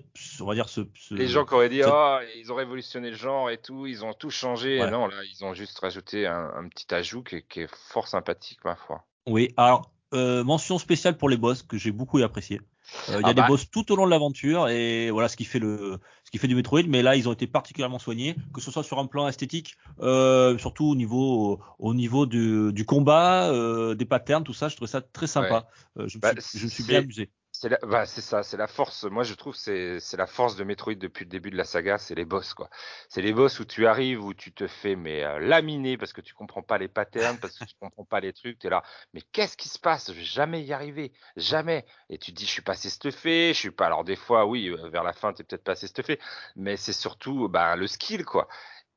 on 0.43 0.47
va 0.47 0.55
dire 0.55 0.71
ce, 0.71 0.81
ce- 0.99 1.15
Les 1.15 1.29
gens 1.29 1.45
qui 1.45 1.53
auraient 1.53 1.69
dit 1.69 1.83
ah 1.83 2.21
ils 2.39 2.51
ont 2.51 2.55
révolutionné 2.55 3.11
le 3.11 3.17
genre 3.17 3.51
et 3.51 3.59
tout, 3.59 3.87
ils 3.87 4.07
ont 4.07 4.15
tout 4.15 4.31
changé. 4.31 4.81
Ouais. 4.81 4.91
Non 4.91 5.07
là 5.07 5.17
ils 5.31 5.45
ont 5.45 5.53
juste 5.53 5.79
rajouté 5.81 6.27
un, 6.27 6.51
un 6.57 6.67
petit 6.69 6.95
ajout 6.95 7.23
qui, 7.23 7.37
est- 7.37 7.47
qui 7.47 7.61
est 7.61 7.71
fort 7.91 8.09
sympathique 8.09 8.65
ma 8.65 8.75
foi. 8.75 9.05
Oui, 9.27 9.53
alors 9.59 9.91
mention 10.15 10.79
spéciale 10.79 11.19
pour 11.19 11.29
les 11.29 11.37
boss 11.37 11.63
que 11.63 11.77
j'ai 11.77 11.93
beaucoup 11.93 12.19
apprécié. 12.23 12.63
Euh, 13.09 13.21
Il 13.21 13.27
y 13.27 13.31
a 13.31 13.33
Ah 13.33 13.35
des 13.35 13.43
bah. 13.43 13.47
boss 13.47 13.69
tout 13.71 13.91
au 13.93 13.97
long 13.97 14.05
de 14.07 14.11
l'aventure 14.11 14.69
et 14.69 15.11
voilà 15.11 15.29
ce 15.29 15.37
qui 15.37 15.45
fait 15.45 15.59
le 15.59 15.99
ce 16.25 16.31
qui 16.31 16.39
fait 16.39 16.49
du 16.49 16.55
Metroid. 16.55 16.83
Mais 16.89 17.03
là, 17.03 17.17
ils 17.17 17.29
ont 17.29 17.33
été 17.33 17.47
particulièrement 17.47 17.99
soignés, 17.99 18.37
que 18.53 18.61
ce 18.61 18.71
soit 18.71 18.85
sur 18.85 18.99
un 18.99 19.07
plan 19.07 19.29
esthétique, 19.29 19.77
euh, 20.01 20.59
surtout 20.59 20.85
au 20.87 20.95
niveau 20.97 21.61
au 21.79 21.95
niveau 21.95 22.27
du, 22.27 22.73
du 22.73 22.85
combat, 22.85 23.51
euh, 23.53 23.95
des 23.95 24.05
patterns, 24.07 24.45
tout 24.45 24.55
ça. 24.55 24.69
Je 24.69 24.77
trouvais 24.77 24.91
ça 24.91 25.01
très 25.03 25.27
sympa. 25.27 25.67
Euh, 25.99 26.09
je, 26.09 26.19
me 26.19 26.23
Bah, 26.23 26.33
suis, 26.39 26.59
je 26.59 26.65
me 26.67 26.71
suis 26.71 26.85
bien 26.85 26.99
amusé. 27.01 27.31
C'est 27.63 27.79
bah, 27.87 28.07
ça, 28.07 28.43
c'est 28.43 28.57
la 28.57 28.67
force. 28.67 29.05
Moi, 29.05 29.23
je 29.23 29.35
trouve 29.35 29.55
c'est 29.55 30.01
c'est 30.01 30.17
la 30.17 30.27
force 30.27 30.57
de 30.57 30.65
Metroid 30.65 30.97
depuis 30.97 31.25
le 31.25 31.31
début 31.31 31.49
de 31.53 31.57
la 31.57 31.63
saga, 31.63 31.97
c'est 31.97 32.17
les 32.17 32.25
boss 32.25 32.55
quoi. 32.55 32.69
C'est 33.09 33.23
les 33.23 33.33
boss 33.33 33.61
où 33.61 33.65
tu 33.65 33.87
arrives 33.87 34.21
où 34.25 34.35
tu 34.35 34.53
te 34.53 34.67
fais 34.67 34.97
mais 34.97 35.23
euh, 35.23 35.39
laminer 35.39 35.97
parce 35.97 36.13
que 36.13 36.21
tu 36.21 36.35
comprends 36.35 36.63
pas 36.63 36.79
les 36.79 36.89
patterns, 36.89 37.39
parce 37.39 37.57
que 37.57 37.65
tu 37.65 37.77
comprends 37.79 38.05
pas 38.05 38.19
les 38.19 38.33
trucs. 38.33 38.59
T'es 38.59 38.69
là, 38.69 38.83
mais 39.15 39.21
qu'est-ce 39.31 39.57
qui 39.57 39.69
se 39.69 39.79
passe? 39.79 40.09
Je 40.13 40.19
vais 40.19 40.25
jamais 40.25 40.61
y 40.65 40.73
arriver, 40.73 41.13
jamais. 41.37 41.87
Et 42.09 42.19
tu 42.19 42.33
te 42.33 42.37
dis, 42.37 42.47
je 42.47 42.51
suis 42.51 42.63
passé 42.63 42.91
stuffé, 42.91 43.53
je 43.55 43.59
suis 43.61 43.71
pas. 43.71 43.87
Alors 43.87 44.03
des 44.03 44.17
fois, 44.17 44.45
oui, 44.45 44.69
euh, 44.69 44.89
vers 44.89 45.05
la 45.05 45.13
fin, 45.13 45.33
t'es 45.33 45.45
peut-être 45.45 45.63
passé 45.63 45.87
stuffé, 45.87 46.19
mais 46.57 46.77
c'est 46.77 46.93
surtout 46.93 47.49
bah 47.49 47.77
le 47.77 47.87
skill 47.87 48.25
quoi. 48.25 48.49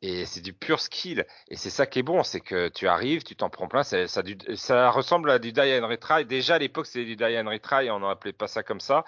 Et 0.07 0.25
c'est 0.27 0.41
du 0.41 0.53
pur 0.53 0.79
skill. 0.79 1.25
Et 1.49 1.55
c'est 1.55 1.71
ça 1.71 1.87
qui 1.87 1.97
est 1.99 2.03
bon, 2.03 2.21
c'est 2.21 2.39
que 2.39 2.67
tu 2.69 2.87
arrives, 2.87 3.23
tu 3.23 3.35
t'en 3.35 3.49
prends 3.49 3.67
plein. 3.67 3.81
Ça, 3.81 4.07
ça, 4.07 4.21
du- 4.21 4.37
ça 4.55 4.91
ressemble 4.91 5.31
à 5.31 5.39
du 5.39 5.51
die 5.51 5.79
and 5.81 5.87
retry. 5.87 6.25
Déjà 6.25 6.55
à 6.55 6.57
l'époque, 6.59 6.85
c'était 6.85 7.05
du 7.05 7.15
die 7.15 7.23
and 7.39 7.49
retry, 7.49 7.89
on 7.89 7.99
n'appelait 8.01 8.31
pas 8.33 8.47
ça 8.47 8.61
comme 8.61 8.79
ça 8.79 9.03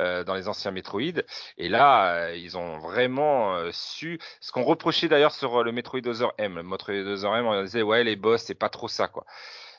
euh, 0.00 0.24
dans 0.24 0.34
les 0.34 0.48
anciens 0.48 0.72
Metroid. 0.72 1.22
Et 1.56 1.68
là, 1.68 2.14
euh, 2.14 2.36
ils 2.36 2.56
ont 2.56 2.78
vraiment 2.78 3.54
euh, 3.54 3.70
su. 3.72 4.18
Ce 4.40 4.50
qu'on 4.50 4.64
reprochait 4.64 5.06
d'ailleurs 5.08 5.32
sur 5.32 5.60
euh, 5.60 5.62
le 5.62 5.70
Metroid 5.70 6.00
Other 6.06 6.32
M. 6.38 6.56
Le 6.56 6.62
Metroid 6.64 6.94
Other 6.94 7.36
M, 7.36 7.46
on 7.46 7.62
disait 7.62 7.82
ouais, 7.82 8.02
les 8.02 8.16
boss, 8.16 8.42
c'est 8.42 8.54
pas 8.54 8.68
trop 8.70 8.88
ça 8.88 9.06
quoi. 9.06 9.24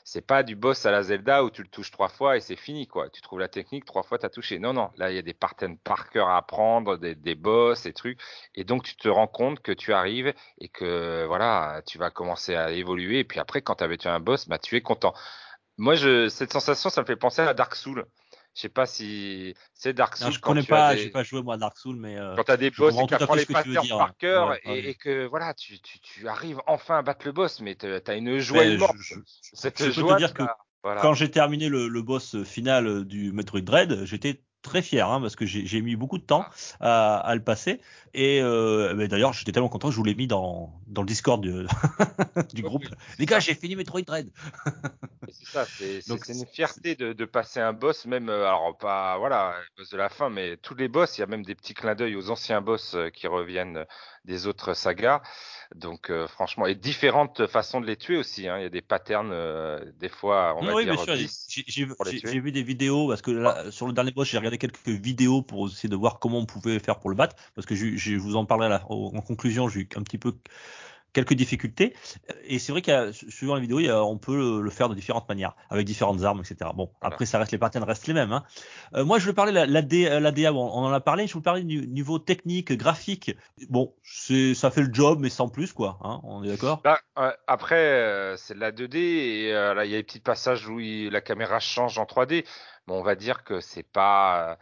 C'est 0.04 0.26
pas 0.26 0.42
du 0.42 0.56
boss 0.56 0.84
à 0.86 0.90
la 0.90 1.02
Zelda 1.02 1.44
où 1.44 1.50
tu 1.50 1.62
le 1.62 1.68
touches 1.68 1.90
trois 1.90 2.08
fois 2.08 2.36
et 2.36 2.40
c'est 2.40 2.56
fini 2.56 2.86
quoi. 2.86 3.08
Tu 3.10 3.20
trouves 3.20 3.38
la 3.38 3.48
technique 3.48 3.84
trois 3.84 4.02
fois 4.02 4.18
t'as 4.18 4.28
touché. 4.30 4.58
Non 4.58 4.72
non, 4.72 4.90
là 4.96 5.10
il 5.10 5.16
y 5.16 5.18
a 5.18 5.22
des 5.22 5.34
patterns 5.34 5.78
par 5.78 6.10
cœur 6.10 6.28
à 6.28 6.36
apprendre, 6.38 6.98
des, 6.98 7.14
des 7.14 7.34
boss, 7.34 7.82
des 7.82 7.92
trucs. 7.92 8.20
Et 8.54 8.64
donc 8.64 8.82
tu 8.82 8.96
te 8.96 9.08
rends 9.08 9.26
compte 9.28 9.60
que 9.60 9.72
tu 9.72 9.92
arrives 9.92 10.32
et 10.58 10.68
que 10.68 11.24
voilà, 11.26 11.82
tu 11.86 11.98
vas 11.98 12.10
commencer 12.10 12.54
à 12.54 12.70
évoluer. 12.72 13.20
Et 13.20 13.24
puis 13.24 13.40
après, 13.40 13.62
quand 13.62 13.76
tu 13.76 13.84
avais 13.84 13.96
tué 13.98 14.10
un 14.10 14.20
boss, 14.20 14.48
bah 14.48 14.58
tu 14.58 14.76
es 14.76 14.80
content. 14.82 15.14
Moi, 15.78 15.96
cette 16.30 16.52
sensation, 16.52 16.90
ça 16.90 17.00
me 17.02 17.06
fait 17.06 17.16
penser 17.16 17.42
à 17.42 17.54
Dark 17.54 17.74
Souls. 17.74 18.06
Je 18.54 18.60
sais 18.60 18.68
pas 18.68 18.86
si 18.86 19.54
c'est 19.74 19.94
Dark 19.94 20.16
Souls. 20.16 20.26
Non, 20.26 20.32
je 20.32 20.40
quand 20.40 20.50
connais 20.50 20.62
pas, 20.62 20.94
des- 20.94 21.02
j'ai 21.04 21.10
pas 21.10 21.22
joué 21.22 21.42
moi 21.42 21.54
à 21.54 21.58
Dark 21.58 21.78
Souls, 21.78 21.96
mais 21.96 22.18
euh, 22.18 22.36
quand 22.36 22.44
tu 22.44 22.50
as 22.50 22.56
des 22.56 22.70
boss 22.70 22.94
et 22.94 23.06
que 23.06 23.08
tout 23.08 23.14
à 23.14 23.18
tu 23.18 23.22
apprends 23.24 23.34
fait 23.34 23.40
les 23.40 23.46
patterns 23.46 23.88
par 23.88 24.16
cœur 24.18 24.50
Ouais, 24.50 24.60
et, 24.64 24.68
ouais. 24.70 24.88
et 24.90 24.94
que 24.94 25.26
voilà, 25.26 25.54
tu, 25.54 25.80
tu, 25.80 26.00
tu 26.00 26.28
arrives 26.28 26.60
enfin 26.66 26.98
à 26.98 27.02
battre 27.02 27.24
le 27.24 27.32
boss, 27.32 27.60
mais 27.60 27.74
tu 27.74 27.86
as 27.86 28.14
une 28.14 28.38
joie 28.38 28.64
je- 28.64 28.74
je- 29.00 29.14
Cette 29.54 29.78
je 29.78 29.84
peux 29.86 29.90
te 29.92 30.00
joie, 30.00 30.16
dire 30.16 30.34
que 30.34 30.42
voilà. 30.82 31.00
quand 31.00 31.14
j'ai 31.14 31.30
terminé 31.30 31.68
le, 31.68 31.88
le 31.88 32.02
boss 32.02 32.42
final 32.44 33.04
du 33.04 33.32
Metroid 33.32 33.60
Dread, 33.62 34.04
j'étais 34.04 34.42
très 34.62 34.82
fier 34.82 35.08
hein, 35.08 35.20
parce 35.20 35.36
que 35.36 35.44
j'ai 35.46 35.82
mis 35.82 35.96
beaucoup 35.96 36.18
de 36.18 36.24
temps 36.24 36.44
à, 36.80 37.18
à 37.18 37.34
le 37.34 37.42
passer 37.42 37.80
et 38.14 38.40
euh, 38.40 39.06
d'ailleurs 39.08 39.32
j'étais 39.32 39.52
tellement 39.52 39.68
content 39.68 39.88
que 39.88 39.92
je 39.92 39.98
vous 39.98 40.04
l'ai 40.04 40.14
mis 40.14 40.26
dans 40.26 40.72
dans 40.92 41.02
le 41.02 41.06
Discord 41.06 41.42
du, 42.54 42.62
groupe. 42.62 42.84
oui, 42.84 42.96
Les 43.18 43.26
gars, 43.26 43.40
j'ai 43.40 43.54
fini 43.54 43.76
Metroid 43.76 44.02
Dread. 44.02 44.30
C'est 45.28 45.46
ça, 45.46 45.64
c'est 45.64 46.06
une 46.28 46.46
fierté 46.46 46.94
de, 46.94 47.12
de 47.12 47.24
passer 47.24 47.60
un 47.60 47.72
boss, 47.72 48.04
même, 48.06 48.28
euh, 48.28 48.46
alors 48.46 48.76
pas, 48.78 49.16
voilà, 49.18 49.54
boss 49.76 49.90
de 49.90 49.96
la 49.96 50.08
fin, 50.08 50.28
mais 50.28 50.56
tous 50.58 50.74
les 50.74 50.88
boss, 50.88 51.16
il 51.16 51.22
y 51.22 51.24
a 51.24 51.26
même 51.26 51.44
des 51.44 51.54
petits 51.54 51.74
clins 51.74 51.94
d'œil 51.94 52.16
aux 52.16 52.30
anciens 52.30 52.60
boss 52.60 52.94
euh, 52.94 53.08
qui 53.08 53.26
reviennent 53.26 53.84
des 54.24 54.46
autres 54.46 54.74
sagas. 54.74 55.22
Donc, 55.74 56.10
euh, 56.10 56.26
franchement, 56.26 56.66
et 56.66 56.74
différentes 56.74 57.46
façons 57.46 57.80
de 57.80 57.86
les 57.86 57.96
tuer 57.96 58.16
aussi, 58.16 58.46
hein. 58.46 58.58
Il 58.58 58.62
y 58.62 58.66
a 58.66 58.70
des 58.70 58.82
patterns, 58.82 59.30
euh, 59.32 59.80
des 59.98 60.08
fois, 60.08 60.54
on 60.58 60.64
va 60.64 60.74
oui, 60.74 60.84
dire, 60.84 60.94
bien 60.94 61.04
sûr. 61.04 61.28
J'ai 61.48 62.40
vu 62.40 62.52
des 62.52 62.62
vidéos 62.62 63.08
parce 63.08 63.22
que 63.22 63.30
là, 63.30 63.70
sur 63.70 63.86
le 63.86 63.92
dernier 63.92 64.12
boss, 64.12 64.28
j'ai 64.28 64.38
regardé 64.38 64.58
quelques 64.58 64.86
vidéos 64.86 65.42
pour 65.42 65.68
essayer 65.68 65.88
de 65.88 65.96
voir 65.96 66.18
comment 66.18 66.38
on 66.38 66.46
pouvait 66.46 66.78
faire 66.78 66.98
pour 66.98 67.10
le 67.10 67.16
battre 67.16 67.36
parce 67.54 67.66
que 67.66 67.74
je, 67.74 67.96
je 67.96 68.16
vous 68.16 68.36
en 68.36 68.44
parlerai 68.44 68.80
en 68.88 69.20
conclusion. 69.22 69.68
J'ai 69.68 69.80
eu 69.80 69.88
un 69.96 70.02
petit 70.02 70.18
peu 70.18 70.34
quelques 71.12 71.34
difficultés 71.34 71.94
et 72.44 72.58
c'est 72.58 72.72
vrai 72.72 72.82
qu'il 72.82 72.92
y 72.92 72.96
a, 72.96 73.12
suivant 73.12 73.54
la 73.54 73.60
vidéo, 73.60 73.80
il 73.80 73.86
y 73.86 73.90
a- 73.90 74.02
on 74.04 74.18
peut 74.18 74.36
le, 74.36 74.60
le 74.62 74.70
faire 74.70 74.88
de 74.88 74.94
différentes 74.94 75.28
manières 75.28 75.54
avec 75.70 75.86
différentes 75.86 76.22
armes, 76.22 76.40
etc. 76.40 76.70
Bon, 76.74 76.90
Voilà. 77.00 77.14
après 77.14 77.26
ça 77.26 77.38
reste 77.38 77.52
les 77.52 77.58
patterns 77.58 77.84
restent 77.84 78.06
les 78.06 78.14
mêmes. 78.14 78.32
Hein. 78.32 78.44
Euh, 78.94 79.04
moi, 79.04 79.18
je 79.18 79.24
voulais 79.24 79.34
parler 79.34 79.52
de 79.52 79.56
la, 79.56 79.66
la. 79.66 80.52
Bon, 80.52 80.70
on 80.72 80.84
en 80.84 80.92
a 80.92 81.00
parlé. 81.00 81.26
Je 81.26 81.34
vous 81.34 81.42
parlais 81.42 81.62
du 81.62 81.86
niveau 81.88 82.18
technique, 82.18 82.72
graphique. 82.72 83.36
Bon, 83.68 83.94
c'est 84.02 84.54
ça 84.54 84.70
fait 84.70 84.82
le 84.82 84.92
job, 84.92 85.18
mais 85.20 85.28
sans 85.28 85.48
plus 85.48 85.72
quoi. 85.72 85.98
Hein, 86.02 86.20
on 86.24 86.42
est 86.42 86.48
d'accord? 86.48 86.82
Euh, 87.18 87.30
après, 87.46 87.76
euh, 87.76 88.36
c'est 88.36 88.54
de 88.54 88.60
la 88.60 88.72
2D 88.72 88.96
et 88.96 89.54
euh, 89.54 89.74
là, 89.74 89.84
il 89.84 89.90
y 89.90 89.94
a 89.94 89.98
des 89.98 90.02
petits 90.04 90.20
passages 90.20 90.68
où 90.68 90.80
il- 90.80 91.10
la 91.10 91.20
caméra 91.20 91.60
change 91.60 91.98
en 91.98 92.04
3D. 92.04 92.44
Mais 92.88 92.94
on 92.94 93.02
va 93.02 93.14
dire 93.14 93.44
que 93.44 93.60
c'est 93.60 93.82
pas. 93.84 94.58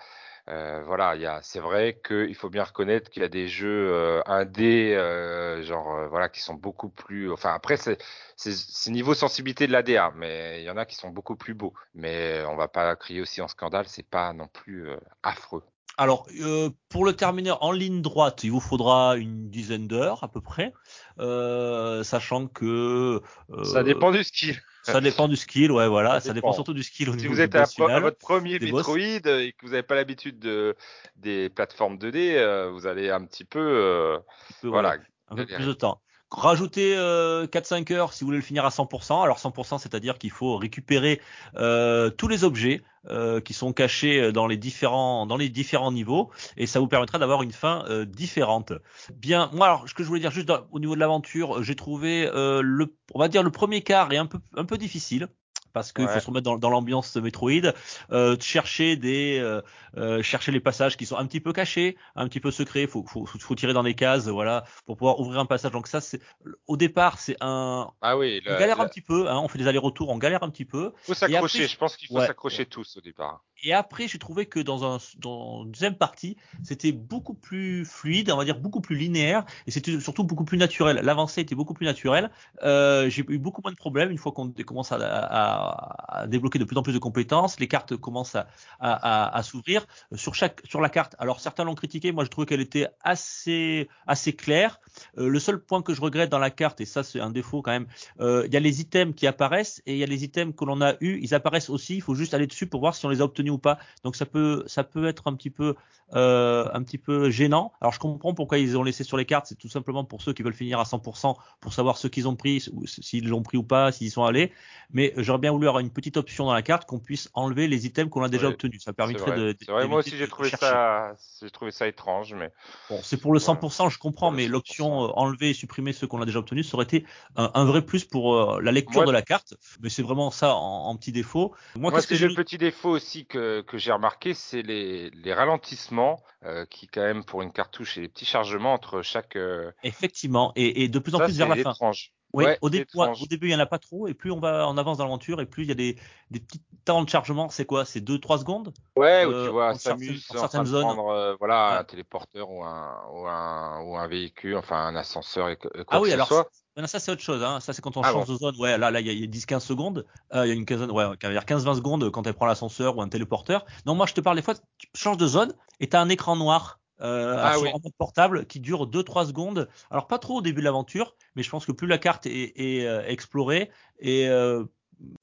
Euh, 0.50 0.82
voilà, 0.84 1.14
il 1.14 1.22
y 1.22 1.26
a, 1.26 1.40
c'est 1.42 1.60
vrai 1.60 2.00
qu'il 2.04 2.34
faut 2.34 2.50
bien 2.50 2.64
reconnaître 2.64 3.10
qu'il 3.10 3.22
y 3.22 3.24
a 3.24 3.28
des 3.28 3.46
jeux 3.46 3.90
euh, 3.92 4.20
indés, 4.26 4.94
euh, 4.94 5.62
genre 5.62 5.94
euh, 5.94 6.08
voilà, 6.08 6.28
qui 6.28 6.40
sont 6.40 6.54
beaucoup 6.54 6.88
plus. 6.88 7.30
Enfin, 7.30 7.54
après, 7.54 7.76
c'est, 7.76 7.98
c'est, 8.36 8.52
c'est 8.52 8.90
niveau 8.90 9.14
sensibilité 9.14 9.66
de 9.66 9.72
la 9.72 9.82
DA, 9.82 10.12
mais 10.16 10.60
il 10.60 10.64
y 10.64 10.70
en 10.70 10.76
a 10.76 10.86
qui 10.86 10.96
sont 10.96 11.10
beaucoup 11.10 11.36
plus 11.36 11.54
beaux. 11.54 11.72
Mais 11.94 12.42
on 12.48 12.56
va 12.56 12.66
pas 12.66 12.96
crier 12.96 13.20
aussi 13.20 13.40
en 13.40 13.48
scandale, 13.48 13.86
c'est 13.86 14.08
pas 14.08 14.32
non 14.32 14.48
plus 14.48 14.88
euh, 14.88 14.96
affreux. 15.22 15.62
Alors, 15.96 16.26
euh, 16.40 16.70
pour 16.88 17.04
le 17.04 17.12
terminer 17.12 17.52
en 17.60 17.72
ligne 17.72 18.00
droite, 18.00 18.42
il 18.42 18.50
vous 18.50 18.60
faudra 18.60 19.16
une 19.16 19.50
dizaine 19.50 19.86
d'heures 19.86 20.24
à 20.24 20.28
peu 20.28 20.40
près, 20.40 20.72
euh, 21.18 22.02
sachant 22.02 22.46
que 22.46 23.20
euh, 23.50 23.64
Ça 23.64 23.82
dépend 23.82 24.10
du 24.10 24.24
skill. 24.24 24.60
Ça 24.82 25.00
dépend 25.00 25.28
du 25.28 25.36
skill, 25.36 25.72
ouais, 25.72 25.88
voilà, 25.88 26.14
Ça 26.14 26.28
ça, 26.28 26.32
dépend. 26.34 26.48
dépend. 26.48 26.52
surtout 26.54 26.74
du 26.74 26.82
skill 26.82 27.10
au 27.10 27.12
Si 27.12 27.18
niveau 27.18 27.34
vous 27.34 27.40
êtes 27.40 27.54
à, 27.54 27.62
à 27.62 28.00
votre 28.00 28.18
premier. 28.18 28.58
Metroid 28.58 28.98
euh, 29.26 29.40
et 29.40 29.52
que 29.52 29.66
vous 29.66 29.72
n'avez 29.72 29.82
pas 29.82 29.94
l'habitude 29.94 30.38
de 30.38 30.74
des 31.16 31.50
plateformes 31.50 31.96
2D, 31.96 32.36
euh, 32.36 32.70
vous 32.70 32.86
allez 32.86 33.10
un 33.10 33.24
petit 33.24 33.44
peu, 33.44 33.58
euh, 33.60 34.16
un 34.18 34.20
peu, 34.60 34.68
voilà. 34.68 34.90
ouais, 34.90 34.98
un 35.28 35.36
peu 35.36 35.46
plus 35.46 35.66
de 35.66 35.72
temps. 35.72 36.00
Rajoutez 36.30 36.96
euh, 36.96 37.46
4-5 37.46 37.92
heures 37.92 38.12
si 38.12 38.22
vous 38.22 38.28
voulez 38.28 38.38
le 38.38 38.44
finir 38.44 38.64
à 38.64 38.68
100%. 38.68 39.22
Alors 39.22 39.38
100%, 39.38 39.78
c'est-à-dire 39.78 40.16
qu'il 40.16 40.30
faut 40.30 40.56
récupérer 40.56 41.20
euh, 41.56 42.08
tous 42.10 42.28
les 42.28 42.44
objets 42.44 42.82
euh, 43.08 43.40
qui 43.40 43.54
sont 43.54 43.72
cachés 43.72 44.30
dans 44.30 44.46
les 44.46 44.58
différents 44.58 45.24
dans 45.24 45.38
les 45.38 45.48
différents 45.48 45.90
niveaux 45.90 46.30
et 46.58 46.66
ça 46.66 46.80
vous 46.80 46.86
permettra 46.86 47.18
d'avoir 47.18 47.42
une 47.42 47.50
fin 47.50 47.84
euh, 47.88 48.04
différente. 48.04 48.72
Bien, 49.14 49.50
moi 49.54 49.66
alors 49.66 49.88
ce 49.88 49.94
que 49.94 50.02
je 50.02 50.08
voulais 50.08 50.20
dire 50.20 50.30
juste 50.30 50.52
au 50.70 50.78
niveau 50.78 50.94
de 50.94 51.00
l'aventure, 51.00 51.62
j'ai 51.62 51.74
trouvé 51.74 52.26
euh, 52.26 52.60
le 52.62 52.94
on 53.14 53.18
va 53.18 53.28
dire 53.28 53.42
le 53.42 53.50
premier 53.50 53.82
quart 53.82 54.12
est 54.12 54.18
un 54.18 54.26
peu 54.26 54.38
un 54.54 54.64
peu 54.64 54.76
difficile 54.76 55.28
parce 55.72 55.92
qu'il 55.92 56.04
Ouais. 56.04 56.12
faut 56.14 56.20
se 56.20 56.26
remettre 56.26 56.44
dans, 56.44 56.58
dans 56.58 56.70
l'ambiance 56.70 57.16
Metroid, 57.16 57.72
euh, 58.10 58.36
chercher 58.40 58.96
des, 58.96 59.38
euh, 59.40 59.60
euh, 59.96 60.22
chercher 60.22 60.52
les 60.52 60.60
passages 60.60 60.96
qui 60.96 61.06
sont 61.06 61.16
un 61.16 61.26
petit 61.26 61.40
peu 61.40 61.52
cachés, 61.52 61.96
un 62.16 62.28
petit 62.28 62.40
peu 62.40 62.50
secrets. 62.50 62.86
Faut, 62.86 63.04
faut, 63.06 63.26
faut, 63.26 63.54
tirer 63.54 63.72
dans 63.72 63.82
des 63.82 63.94
cases, 63.94 64.28
voilà, 64.28 64.64
pour 64.86 64.96
pouvoir 64.96 65.20
ouvrir 65.20 65.40
un 65.40 65.46
passage. 65.46 65.72
Donc 65.72 65.86
ça, 65.86 66.00
c'est 66.00 66.20
au 66.66 66.76
départ, 66.76 67.18
c'est 67.18 67.36
un, 67.40 67.90
Ah 68.00 68.16
oui, 68.16 68.42
on 68.46 68.58
galère 68.58 68.80
un 68.80 68.88
petit 68.88 69.00
peu. 69.00 69.28
Hein, 69.28 69.38
on 69.38 69.48
fait 69.48 69.58
des 69.58 69.66
allers-retours, 69.66 70.08
on 70.08 70.18
galère 70.18 70.42
un 70.42 70.50
petit 70.50 70.64
peu. 70.64 70.92
faut 71.02 71.14
s'accrocher. 71.14 71.66
Je 71.66 71.76
pense 71.76 71.96
qu'il 71.96 72.08
faut 72.08 72.14
ouais. 72.14 72.26
s'accrocher 72.26 72.66
tous 72.66 72.96
au 72.96 73.00
départ. 73.00 73.44
Et 73.62 73.72
après, 73.72 74.08
j'ai 74.08 74.18
trouvé 74.18 74.46
que 74.46 74.60
dans 74.60 74.84
un 74.84 74.98
dans 75.18 75.64
une 75.64 75.70
deuxième 75.70 75.96
partie, 75.96 76.36
c'était 76.62 76.92
beaucoup 76.92 77.34
plus 77.34 77.84
fluide, 77.84 78.30
on 78.30 78.36
va 78.36 78.44
dire 78.44 78.58
beaucoup 78.58 78.80
plus 78.80 78.96
linéaire, 78.96 79.44
et 79.66 79.70
c'était 79.70 80.00
surtout 80.00 80.24
beaucoup 80.24 80.44
plus 80.44 80.58
naturel. 80.58 81.00
L'avancée 81.02 81.42
était 81.42 81.54
beaucoup 81.54 81.74
plus 81.74 81.86
naturelle. 81.86 82.30
Euh, 82.62 83.08
j'ai 83.10 83.24
eu 83.28 83.38
beaucoup 83.38 83.60
moins 83.62 83.72
de 83.72 83.76
problèmes 83.76 84.10
une 84.10 84.18
fois 84.18 84.32
qu'on 84.32 84.50
commence 84.66 84.92
à, 84.92 84.96
à, 84.96 86.20
à 86.22 86.26
débloquer 86.26 86.58
de 86.58 86.64
plus 86.64 86.76
en 86.76 86.82
plus 86.82 86.92
de 86.92 86.98
compétences. 86.98 87.60
Les 87.60 87.68
cartes 87.68 87.96
commencent 87.96 88.36
à, 88.36 88.46
à, 88.80 89.42
s'ouvrir 89.42 89.86
sur 90.14 90.34
chaque 90.34 90.62
sur 90.64 90.80
la 90.80 90.88
carte. 90.88 91.14
Alors 91.18 91.40
certains 91.40 91.64
l'ont 91.64 91.74
critiqué, 91.74 92.12
moi 92.12 92.24
je 92.24 92.30
trouvais 92.30 92.46
qu'elle 92.46 92.60
était 92.60 92.88
assez 93.02 93.88
assez 94.06 94.32
claire. 94.32 94.80
Euh, 95.18 95.28
le 95.28 95.38
seul 95.38 95.60
point 95.60 95.82
que 95.82 95.94
je 95.94 96.00
regrette 96.00 96.30
dans 96.30 96.38
la 96.38 96.50
carte, 96.50 96.80
et 96.80 96.86
ça 96.86 97.02
c'est 97.02 97.20
un 97.20 97.30
défaut 97.30 97.62
quand 97.62 97.72
même, 97.72 97.86
euh, 98.20 98.44
il 98.46 98.54
y 98.54 98.56
a 98.56 98.60
les 98.60 98.80
items 98.80 99.14
qui 99.14 99.26
apparaissent 99.26 99.82
et 99.86 99.92
il 99.92 99.98
y 99.98 100.02
a 100.02 100.06
les 100.06 100.24
items 100.24 100.54
que 100.56 100.64
l'on 100.64 100.80
a 100.80 100.94
eu, 101.00 101.18
ils 101.22 101.34
apparaissent 101.34 101.70
aussi. 101.70 101.96
Il 101.96 102.02
faut 102.02 102.14
juste 102.14 102.34
aller 102.34 102.46
dessus 102.46 102.66
pour 102.66 102.80
voir 102.80 102.94
si 102.94 103.04
on 103.06 103.08
les 103.08 103.20
a 103.20 103.24
obtenus 103.24 103.49
ou 103.50 103.58
pas. 103.58 103.78
Donc 104.04 104.16
ça 104.16 104.26
peut 104.26 104.64
ça 104.66 104.84
peut 104.84 105.06
être 105.06 105.26
un 105.26 105.34
petit 105.34 105.50
peu 105.50 105.74
euh, 106.14 106.68
un 106.72 106.82
petit 106.82 106.98
peu 106.98 107.30
gênant. 107.30 107.72
Alors 107.80 107.92
je 107.92 107.98
comprends 108.00 108.34
pourquoi 108.34 108.58
ils 108.58 108.76
ont 108.76 108.82
laissé 108.82 109.04
sur 109.04 109.16
les 109.16 109.24
cartes, 109.26 109.46
c'est 109.46 109.54
tout 109.58 109.68
simplement 109.68 110.04
pour 110.04 110.22
ceux 110.22 110.32
qui 110.32 110.42
veulent 110.42 110.52
finir 110.54 110.80
à 110.80 110.84
100% 110.84 111.36
pour 111.60 111.72
savoir 111.72 111.98
ce 111.98 112.08
qu'ils 112.08 112.26
ont 112.26 112.34
pris, 112.34 112.64
s'ils 112.86 113.28
l'ont 113.28 113.42
pris 113.42 113.56
ou 113.58 113.62
pas, 113.62 113.92
s'ils 113.92 114.08
y 114.08 114.10
sont 114.10 114.24
allés. 114.24 114.52
Mais 114.92 115.12
j'aurais 115.16 115.38
bien 115.38 115.52
voulu 115.52 115.68
avoir 115.68 115.80
une 115.80 115.90
petite 115.90 116.16
option 116.16 116.46
dans 116.46 116.52
la 116.54 116.62
carte 116.62 116.84
qu'on 116.88 116.98
puisse 116.98 117.30
enlever 117.34 117.68
les 117.68 117.86
items 117.86 118.10
qu'on 118.10 118.22
a 118.24 118.28
déjà 118.28 118.48
obtenus. 118.48 118.82
Ça 118.82 118.92
permettrait 118.92 119.38
de. 119.38 119.56
Vrai, 119.68 119.86
moi 119.86 120.00
aussi 120.00 120.16
j'ai 120.16 120.26
trouvé 120.26 120.48
chercher. 120.48 120.66
ça, 120.66 121.14
j'ai 121.40 121.50
trouvé 121.50 121.70
ça 121.70 121.86
étrange, 121.86 122.34
mais 122.34 122.50
Bon, 122.88 122.98
c'est 123.04 123.16
pour 123.16 123.32
le 123.32 123.38
Voilà. 123.38 123.60
100%, 123.60 123.88
je 123.90 123.98
comprends, 123.98 124.32
mais 124.32 124.46
100%. 124.46 124.50
l'option 124.50 125.04
euh, 125.04 125.08
enlever 125.14 125.50
et 125.50 125.54
supprimer 125.54 125.92
ceux 125.92 126.08
qu'on 126.08 126.20
a 126.20 126.26
déjà 126.26 126.40
obtenus, 126.40 126.68
ça 126.68 126.74
aurait 126.74 126.84
été 126.84 127.04
un, 127.36 127.50
un 127.54 127.64
vrai 127.64 127.82
plus 127.82 128.04
pour 128.04 128.34
euh, 128.34 128.60
la 128.60 128.72
lecture 128.72 129.02
Moi- 129.02 129.06
de 129.06 129.12
la 129.12 129.22
carte. 129.22 129.54
Mais 129.80 129.88
c'est 129.90 130.02
vraiment 130.02 130.30
ça 130.32 130.54
en, 130.56 130.86
en 130.88 130.96
petit 130.96 131.12
défaut. 131.12 131.54
Moi, 131.76 131.90
Moi, 131.90 131.92
qu'est-ce 131.92 132.08
que 132.08 132.16
j'ai 132.16 132.28
le 132.28 132.34
petit 132.34 132.58
défaut 132.58 132.90
aussi 132.90 133.26
que, 133.26 133.38
que 133.66 133.78
j'ai 133.78 133.92
remarqué, 133.92 134.34
c'est 134.34 134.62
les, 134.62 135.10
les 135.10 135.34
ralentissements 135.34 136.22
euh, 136.44 136.64
qui, 136.66 136.86
quand 136.86 137.02
même, 137.02 137.24
pour 137.24 137.42
une 137.42 137.52
cartouche, 137.52 137.98
et 137.98 138.02
les 138.02 138.08
petits 138.08 138.24
chargements 138.24 138.72
entre 138.72 139.02
chaque. 139.02 139.36
euh, 139.36 139.70
Effectivement, 139.82 140.52
et, 140.56 140.84
et 140.84 140.88
de 140.88 140.98
plus 140.98 141.14
en 141.14 141.18
ça, 141.18 141.24
plus 141.24 141.36
vers 141.38 141.48
la 141.48 141.56
fin. 141.56 141.72
étrange. 141.72 142.12
Oui, 142.32 142.44
Ouais, 142.44 142.58
au, 142.62 142.70
début, 142.70 142.86
ouais, 142.94 143.08
au 143.08 143.26
début, 143.26 143.46
il 143.48 143.50
n'y 143.50 143.56
en 143.56 143.58
a 143.58 143.66
pas 143.66 143.80
trop, 143.80 144.06
et 144.06 144.14
plus 144.14 144.30
on 144.30 144.38
va 144.38 144.64
en 144.68 144.78
avance 144.78 144.98
dans 144.98 145.04
l'aventure, 145.04 145.40
et 145.40 145.46
plus 145.46 145.64
il 145.64 145.68
y 145.68 145.72
a 145.72 145.74
des, 145.74 145.96
des 146.30 146.38
petits 146.38 146.62
temps 146.84 147.02
de 147.02 147.08
chargement. 147.08 147.48
C'est 147.48 147.64
quoi? 147.64 147.84
C'est 147.84 148.00
2-3 148.00 148.38
secondes? 148.38 148.72
Ouais, 148.94 149.24
où 149.24 149.32
Euh, 149.32 149.46
tu 149.46 149.50
vois 149.50 149.70
en 149.70 149.74
Samus 149.74 150.20
certaines- 150.20 150.36
en 150.36 150.38
en 150.38 150.48
certaines 150.48 150.66
zones. 150.66 150.82
prendre 150.82 151.08
euh, 151.08 151.34
voilà, 151.40 151.72
Ouais. 151.72 151.78
un 151.78 151.84
téléporteur 151.84 152.48
ou 152.48 152.62
un, 152.62 153.02
ou, 153.12 153.26
un, 153.26 153.80
ou 153.82 153.96
un 153.96 154.06
véhicule, 154.06 154.56
enfin 154.56 154.76
un 154.86 154.94
ascenseur 154.94 155.48
et 155.48 155.56
que- 155.56 155.66
quoi 155.68 155.84
Ah 155.88 155.96
que 155.96 156.02
oui, 156.04 156.10
ce 156.10 156.14
alors 156.14 156.28
soit. 156.28 156.48
Maintenant, 156.76 156.86
ça 156.88 156.98
c'est 156.98 157.10
autre 157.10 157.22
chose. 157.22 157.42
Hein. 157.42 157.60
Ça 157.60 157.72
c'est 157.72 157.82
quand 157.82 157.96
on 157.96 158.02
Ah 158.02 158.12
change 158.12 158.28
de 158.28 158.36
zone. 158.36 158.54
Ouais, 158.58 158.78
là, 158.78 158.90
là, 158.90 159.00
il 159.00 159.06
y 159.06 159.10
a, 159.10 159.24
a 159.24 159.26
10-15 159.26 159.60
secondes. 159.60 160.06
Euh, 160.34 160.46
il 160.46 160.48
y 160.48 160.52
a 160.52 160.54
une 160.54 160.66
quinzaine, 160.66 160.90
ouais, 160.90 161.04
il 161.22 161.32
y 161.32 161.36
a 161.36 161.40
15-20 161.42 161.76
secondes 161.76 162.10
quand 162.10 162.26
elle 162.26 162.34
prend 162.34 162.46
l'ascenseur 162.46 162.96
ou 162.96 163.02
un 163.02 163.08
téléporteur. 163.08 163.64
Non, 163.86 163.94
moi 163.94 164.06
je 164.06 164.14
te 164.14 164.20
parle 164.20 164.36
des 164.36 164.42
fois, 164.42 164.54
tu 164.54 164.88
changes 164.94 165.16
de 165.16 165.26
zone 165.26 165.52
et 165.80 165.88
tu 165.88 165.96
as 165.96 166.00
un 166.00 166.08
écran 166.08 166.36
noir. 166.36 166.80
Euh, 167.02 167.36
Ah 167.38 167.58
oui. 167.58 167.70
portable 167.96 168.46
qui 168.46 168.60
dure 168.60 168.86
2-3 168.86 169.26
secondes. 169.28 169.68
Alors 169.90 170.06
pas 170.06 170.18
trop 170.18 170.38
au 170.38 170.42
début 170.42 170.60
de 170.60 170.66
l'aventure, 170.66 171.16
mais 171.34 171.42
je 171.42 171.48
pense 171.48 171.64
que 171.64 171.72
plus 171.72 171.86
la 171.86 171.96
carte 171.96 172.26
est, 172.26 172.52
est, 172.56 172.86
euh, 172.86 173.02
explorée 173.06 173.70
et 174.00 174.28
euh, 174.28 174.64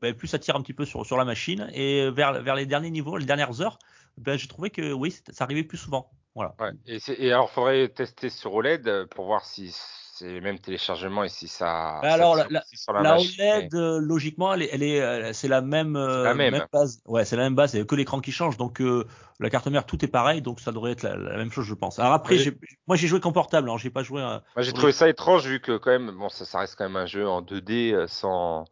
ben, 0.02 0.16
plus 0.16 0.28
ça 0.28 0.40
tire 0.40 0.56
un 0.56 0.62
petit 0.62 0.74
peu 0.74 0.86
sur, 0.86 1.06
sur 1.06 1.18
la 1.18 1.26
machine. 1.26 1.70
Et 1.74 2.10
vers, 2.10 2.42
vers 2.42 2.56
les 2.56 2.66
derniers 2.66 2.90
niveaux, 2.90 3.18
les 3.18 3.26
dernières 3.26 3.62
heures, 3.62 3.78
ben, 4.18 4.40
j'ai 4.40 4.48
trouvé 4.48 4.72
que 4.72 4.92
oui, 4.92 5.16
ça 5.30 5.44
arrivait 5.44 5.64
plus 5.64 5.78
souvent. 5.78 6.10
Voilà. 6.34 6.56
Ouais. 6.60 6.72
Et, 6.88 6.98
et 7.20 7.32
alors, 7.32 7.52
faudrait 7.52 7.90
tester 7.90 8.30
sur 8.30 8.56
OLED 8.56 9.06
pour 9.12 9.26
voir 9.26 9.46
si 9.46 9.72
c'est 10.18 10.32
le 10.32 10.42
même 10.42 10.58
téléchargement 10.60 11.24
et 11.24 11.30
si 11.30 11.48
ça. 11.48 12.00
Ça 12.02 12.14
alors, 12.14 12.36
la- 12.36 12.64
sur 12.74 12.94
la, 12.94 13.02
La 13.04 13.10
machine. 13.14 13.36
OLED, 13.40 13.74
euh, 13.76 14.00
logiquement, 14.00 14.54
elle 14.54 14.64
est, 14.64 14.70
elle 14.72 14.84
est, 14.84 15.02
euh, 15.02 15.34
c'est 15.34 15.48
la 15.48 15.62
même, 15.62 15.96
euh, 15.96 16.24
la 16.24 16.34
même. 16.34 16.66
base. 16.74 17.02
Ouais, 17.06 17.24
c'est 17.26 17.36
la 17.36 17.44
même 17.44 17.56
base. 17.56 17.74
Il 17.74 17.78
y 17.78 17.82
a 17.82 17.86
que 17.86 17.96
l'écran 17.96 18.20
qui 18.20 18.32
change. 18.32 18.58
Donc, 18.58 18.82
euh, 18.82 19.06
la 19.40 19.50
carte 19.50 19.68
mère, 19.68 19.86
tout 19.86 20.04
est 20.04 20.08
pareil. 20.08 20.42
Donc, 20.42 20.60
ça 20.60 20.72
devrait 20.72 20.92
être 20.94 21.04
la, 21.04 21.16
la 21.16 21.38
même 21.38 21.52
chose, 21.52 21.66
je 21.66 21.74
pense. 21.76 22.00
Alors 22.00 22.14
après, 22.14 22.36
Oui. 22.36 22.52
moi, 22.88 22.96
j'ai 22.98 23.08
joué 23.08 23.20
qu'en 23.20 23.32
portable. 23.32 23.68
Alors, 23.68 23.78
j'ai 23.78 23.90
pas 23.92 24.04
joué. 24.04 24.22
à- 24.22 24.44
Moi, 24.56 24.64
j'ai 24.64 24.74
trouvé 24.74 24.88
les- 24.88 24.94
ça 24.94 25.08
étrange 25.10 25.46
vu 25.48 25.60
que 25.60 25.78
quand 25.78 25.92
même, 25.92 26.12
bon, 26.12 26.30
ça, 26.30 26.46
ça 26.46 26.60
reste 26.60 26.76
quand 26.78 26.86
même 26.86 26.96
un 26.98 27.06
jeu 27.06 27.28
en 27.28 27.42
2D 27.42 27.94
euh, 27.94 28.08
sans, 28.08 28.66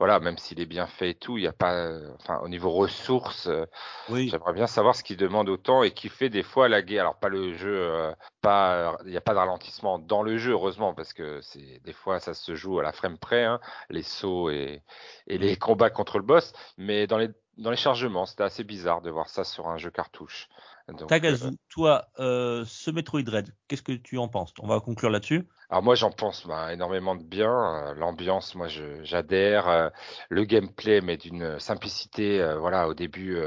voilà, 0.00 0.18
même 0.18 0.38
s'il 0.38 0.58
est 0.60 0.66
bien 0.66 0.86
fait 0.86 1.10
et 1.10 1.14
tout, 1.14 1.36
il 1.36 1.42
n'y 1.42 1.46
a 1.46 1.52
pas, 1.52 1.74
euh, 1.74 2.10
enfin, 2.18 2.40
au 2.42 2.48
niveau 2.48 2.70
ressources, 2.70 3.48
euh, 3.48 3.66
Oui. 4.08 4.30
j'aimerais 4.30 4.54
bien 4.54 4.66
savoir 4.66 4.96
ce 4.96 5.04
qui 5.04 5.14
demande 5.14 5.50
autant 5.50 5.82
et 5.82 5.90
qui 5.90 6.08
fait 6.08 6.30
des 6.30 6.42
fois 6.42 6.70
laguer. 6.70 6.98
Alors 6.98 7.16
pas 7.16 7.28
le 7.28 7.52
jeu, 7.52 7.68
euh, 7.70 8.14
pas, 8.40 8.96
il 9.04 9.10
n'y 9.10 9.18
a 9.18 9.20
pas 9.20 9.34
de 9.34 9.38
ralentissement 9.38 9.98
dans 9.98 10.22
le 10.22 10.38
jeu, 10.38 10.52
heureusement, 10.52 10.94
parce 10.94 11.12
que 11.12 11.42
c'est 11.42 11.82
des 11.84 11.92
fois 11.92 12.18
ça 12.18 12.32
se 12.32 12.54
joue 12.54 12.78
à 12.78 12.82
la 12.82 12.92
frame 12.92 13.18
près, 13.18 13.44
hein, 13.44 13.60
les 13.90 14.02
sauts 14.02 14.48
et, 14.48 14.82
et 15.26 15.36
les 15.36 15.56
combats 15.56 15.90
contre 15.90 16.16
le 16.16 16.24
boss, 16.24 16.54
mais 16.78 17.06
dans 17.06 17.18
les 17.18 17.28
dans 17.60 17.70
les 17.70 17.76
chargements, 17.76 18.26
c'était 18.26 18.42
assez 18.44 18.64
bizarre 18.64 19.00
de 19.02 19.10
voir 19.10 19.28
ça 19.28 19.44
sur 19.44 19.68
un 19.68 19.78
jeu 19.78 19.90
cartouche. 19.90 20.48
Donc, 20.88 21.02
euh, 21.02 21.06
Tagazu, 21.06 21.56
toi, 21.68 22.06
euh, 22.18 22.64
ce 22.66 22.90
Metroid 22.90 23.22
Dread, 23.22 23.54
qu'est-ce 23.68 23.82
que 23.82 23.92
tu 23.92 24.18
en 24.18 24.28
penses? 24.28 24.52
On 24.60 24.66
va 24.66 24.80
conclure 24.80 25.10
là-dessus. 25.10 25.46
Alors 25.68 25.84
moi 25.84 25.94
j'en 25.94 26.10
pense 26.10 26.46
bah, 26.48 26.72
énormément 26.72 27.14
de 27.14 27.22
bien. 27.22 27.52
Euh, 27.90 27.94
L'ambiance, 27.94 28.56
moi 28.56 28.66
j'adhère. 29.04 29.92
Le 30.28 30.44
gameplay, 30.44 31.00
mais 31.00 31.16
d'une 31.16 31.60
simplicité. 31.60 32.40
euh, 32.40 32.58
voilà, 32.58 32.88
au 32.88 32.94
début, 32.94 33.38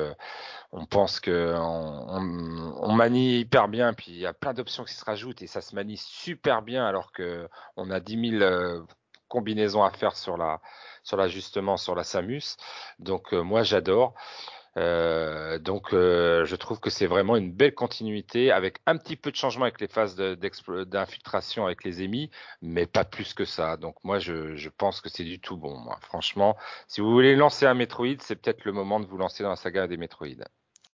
on 0.72 0.86
pense 0.86 1.20
que 1.20 1.54
on, 1.58 2.06
on- 2.10 2.74
on 2.84 2.92
manie 2.94 3.40
hyper 3.42 3.68
bien, 3.68 3.94
puis 3.94 4.12
il 4.12 4.18
y 4.18 4.26
a 4.26 4.34
plein 4.34 4.54
d'options 4.54 4.84
qui 4.84 4.94
se 4.94 5.06
rajoutent 5.06 5.42
et 5.42 5.48
ça 5.48 5.62
se 5.62 5.76
manie 5.76 5.98
super 5.98 6.62
bien, 6.62 6.86
alors 6.86 7.12
que 7.12 7.48
on 7.78 7.90
a 7.92 8.00
10 8.00 8.18
000 8.18 8.42
euh, 8.42 8.82
combinaisons 9.36 9.84
à 9.84 9.92
faire 9.92 10.16
sur 10.16 10.38
la 10.38 10.62
sur 11.04 11.18
la 11.18 11.28
justement 11.28 11.78
sur 11.78 11.96
la 11.96 12.04
Samus. 12.04 12.48
Donc 13.00 13.34
euh, 13.34 13.42
moi 13.44 13.64
j'adore. 13.64 14.14
Euh, 14.78 15.60
donc, 15.60 15.94
euh, 15.94 16.46
je 16.46 16.56
trouve 16.56 16.80
que 16.80 16.90
c'est 16.90 17.06
vraiment 17.06 17.36
une 17.36 17.52
belle 17.52 17.76
continuité 17.76 18.52
avec 18.52 18.80
un 18.88 18.98
petit 18.98 19.16
peu 19.16 19.30
de 19.32 19.36
changement 19.36 19.66
avec 19.66 19.80
les 19.80 19.88
phases 19.88 20.16
d'infiltration 20.16 21.66
avec 21.66 21.84
les 21.84 22.02
émis, 22.02 22.32
mais 22.62 22.88
pas 22.88 23.06
plus 23.06 23.34
que 23.36 23.46
ça. 23.46 23.78
Donc, 23.78 23.96
moi, 24.04 24.18
je, 24.20 24.56
je 24.56 24.70
pense 24.70 25.00
que 25.02 25.10
c'est 25.10 25.24
du 25.26 25.40
tout 25.40 25.58
bon. 25.58 25.78
Moi, 25.78 25.98
franchement, 26.02 26.58
si 26.88 27.02
vous 27.02 27.12
voulez 27.12 27.36
lancer 27.36 27.66
un 27.68 27.76
Metroid, 27.76 28.18
c'est 28.20 28.36
peut-être 28.36 28.66
le 28.66 28.72
moment 28.72 29.00
de 29.00 29.06
vous 29.06 29.18
lancer 29.18 29.44
dans 29.44 29.52
la 29.52 29.56
saga 29.58 29.88
des 29.88 29.98
Metroid. 29.98 30.42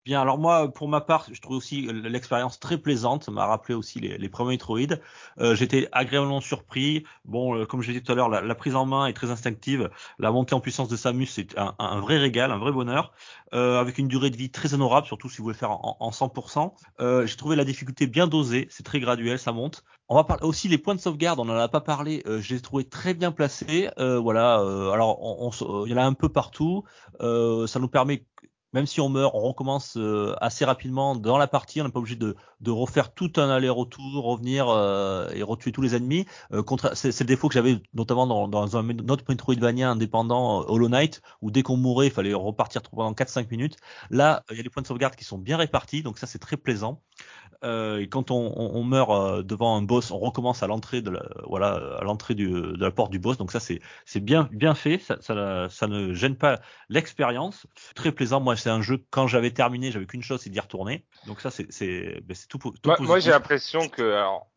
Bien, 0.05 0.21
alors 0.21 0.37
moi, 0.37 0.71
pour 0.71 0.87
ma 0.87 1.01
part, 1.01 1.27
je 1.33 1.41
trouve 1.41 1.57
aussi 1.57 1.81
l'expérience 1.91 2.61
très 2.61 2.77
plaisante. 2.77 3.25
Ça 3.25 3.33
m'a 3.33 3.47
rappelé 3.47 3.75
aussi 3.75 4.01
les, 4.01 4.29
premiers 4.29 4.51
Metroid. 4.51 4.99
Euh, 5.41 5.55
J'étais 5.55 5.89
agréablement 5.93 6.43
surpris. 6.43 7.05
Bon, 7.25 7.57
euh, 7.57 7.65
comme 7.65 7.81
je 7.81 7.89
l'ai 7.91 8.01
dit 8.01 8.05
tout 8.05 8.13
à 8.13 8.15
l'heure, 8.15 8.29
la, 8.29 8.55
prise 8.55 8.77
en 8.77 8.85
main 8.85 9.07
est 9.07 9.15
très 9.15 9.31
instinctive. 9.31 9.89
La 10.19 10.31
montée 10.31 10.55
en 10.55 10.61
puissance 10.61 10.89
de 10.89 10.97
Samus, 10.97 11.25
c'est 11.29 11.57
un, 11.57 12.01
vrai 12.01 12.19
régal, 12.19 12.51
un 12.51 12.59
vrai 12.59 12.71
bonheur. 12.71 13.15
Euh, 13.55 13.81
avec 13.81 13.97
une 13.97 14.09
durée 14.09 14.29
de 14.29 14.37
vie 14.37 14.51
très 14.51 14.75
honorable, 14.75 15.07
surtout 15.07 15.31
si 15.31 15.39
vous 15.39 15.45
voulez 15.45 15.57
faire 15.57 15.71
en, 15.71 15.97
en 15.99 16.11
100%. 16.11 16.75
Euh, 17.01 17.25
J'ai 17.25 17.37
trouvé 17.37 17.57
la 17.57 17.65
difficulté 17.65 18.07
bien 18.07 18.27
dosée. 18.27 18.67
C'est 18.69 18.83
très 18.83 19.01
graduel, 19.01 19.39
ça 19.39 19.53
monte. 19.53 19.85
On 20.09 20.17
va 20.17 20.25
parler 20.25 20.45
aussi 20.45 20.69
les 20.69 20.77
points 20.77 20.97
de 20.97 21.01
sauvegarde. 21.01 21.41
On 21.41 21.47
n'en 21.47 21.57
a 21.57 21.69
pas 21.69 21.81
parlé. 21.81 22.23
Euh, 22.27 22.43
je 22.43 22.51
les 22.51 22.59
ai 22.59 22.63
trouvés 22.63 22.85
très 22.85 23.15
bien 23.15 23.33
placés. 23.33 23.89
Euh, 23.99 24.19
voilà. 24.19 24.57
alors, 24.57 25.19
on, 25.23 25.51
il 25.87 25.93
y 25.93 25.95
en 25.95 25.99
a 25.99 26.05
un 26.05 26.13
peu 26.13 26.29
partout. 26.29 26.85
Ça 27.21 27.79
nous 27.79 27.89
permet 27.89 28.27
même 28.75 28.87
si 28.87 29.01
on 29.01 29.09
meurt, 29.09 29.33
on 29.35 29.41
recommence 29.41 29.97
euh, 29.97 30.35
assez 30.41 30.65
rapidement 30.65 31.15
dans 31.15 31.39
la 31.39 31.47
partie. 31.47 31.81
On 31.81 31.85
n'est 31.85 31.93
pas 31.93 32.01
obligé 32.01 32.17
de, 32.17 32.37
refaire 32.67 33.15
tout 33.15 33.33
un 33.37 33.49
aller-retour, 33.49 34.25
revenir 34.25 34.69
euh, 34.69 35.31
et 35.33 35.45
retuer 35.45 35.71
tous 35.71 35.81
les 35.81 35.95
ennemis. 35.95 36.27
Euh, 36.53 36.63
c'est 36.95 37.21
le 37.21 37.27
défaut 37.27 37.49
que 37.49 37.55
j'avais 37.55 37.81
notamment 37.95 38.27
dans, 38.27 38.49
dans 38.49 38.77
un 38.77 38.89
autre 39.09 39.25
Metroidvania 39.29 39.91
indépendant, 39.91 40.65
Hollow 40.67 40.89
Knight, 40.89 41.23
où 41.41 41.53
dès 41.53 41.63
qu'on 41.63 41.77
mourait, 41.77 42.09
il 42.09 42.13
fallait 42.13 42.35
repartir 42.35 42.83
pendant 42.83 43.13
4-5 43.13 43.49
minutes. 43.51 43.77
Là, 44.11 44.43
il 44.51 44.57
y 44.57 44.61
a 44.61 44.63
des 44.65 44.71
points 44.71 44.83
de 44.83 44.89
sauvegarde 44.89 45.15
qui 45.15 45.25
sont 45.25 45.39
bien 45.39 45.57
répartis, 45.57 46.03
donc 46.03 46.19
ça 46.19 46.27
c'est 46.27 46.41
très 46.41 46.57
plaisant. 46.57 47.01
Euh, 47.63 47.99
et 47.99 48.09
quand 48.09 48.31
on, 48.31 48.53
on, 48.57 48.75
on 48.75 48.83
meurt 48.83 49.11
euh, 49.11 49.43
devant 49.43 49.77
un 49.77 49.83
boss, 49.83 50.11
on 50.11 50.19
recommence 50.19 50.63
à 50.63 50.67
l'entrée 50.67 51.03
de 51.03 51.11
la, 51.11 51.23
voilà, 51.47 51.99
à 52.01 52.05
l'entrée 52.05 52.35
de 52.35 52.75
la 52.79 52.91
porte 52.91 53.11
du 53.13 53.19
boss. 53.19 53.37
Donc 53.37 53.53
ça 53.53 53.61
c'est 53.61 53.81
c'est 54.05 54.21
bien 54.21 54.49
bien 54.53 54.75
fait, 54.75 54.99
ça, 54.99 55.17
ça, 55.21 55.69
ça 55.69 55.87
ne 55.87 56.13
gêne 56.15 56.37
pas 56.37 56.61
l'expérience. 56.89 57.67
Très 57.95 58.13
plaisant. 58.13 58.41
Moi 58.41 58.57
c'est 58.57 58.71
un 58.71 58.83
jeu 58.83 59.05
quand 59.11 59.27
j'avais 59.27 59.51
terminé, 59.51 59.91
j'avais 59.91 60.07
qu'une 60.07 60.23
chose, 60.23 60.41
c'est 60.41 60.51
d'y 60.51 60.61
retourner. 60.61 61.05
Donc 61.27 61.41
ça 61.41 61.51
c'est 61.51 61.67
c'est 61.71 62.21
ben, 62.25 62.37
tout, 62.49 62.59
tout. 62.59 62.73
Moi, 62.85 62.97
moi 63.01 63.19
j'ai 63.21 63.31
l'impression 63.31 63.89
que 63.89 64.03
alors. 64.03 64.49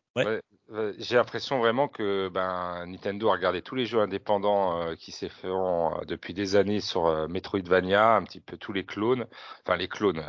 J'ai 0.98 1.16
l'impression 1.16 1.58
vraiment 1.58 1.88
que 1.88 2.28
ben, 2.28 2.84
Nintendo 2.86 3.30
a 3.30 3.32
regardé 3.32 3.62
tous 3.62 3.74
les 3.74 3.86
jeux 3.86 4.00
indépendants 4.00 4.82
euh, 4.82 4.96
qui 4.96 5.12
s'est 5.12 5.30
fait 5.30 5.48
euh, 5.48 6.04
depuis 6.06 6.34
des 6.34 6.56
années 6.56 6.80
sur 6.80 7.06
euh, 7.06 7.26
Metroidvania, 7.26 8.16
un 8.16 8.22
petit 8.22 8.40
peu 8.40 8.58
tous 8.58 8.74
les 8.74 8.84
clones. 8.84 9.26
Enfin, 9.64 9.78
les 9.78 9.88
clones, 9.88 10.22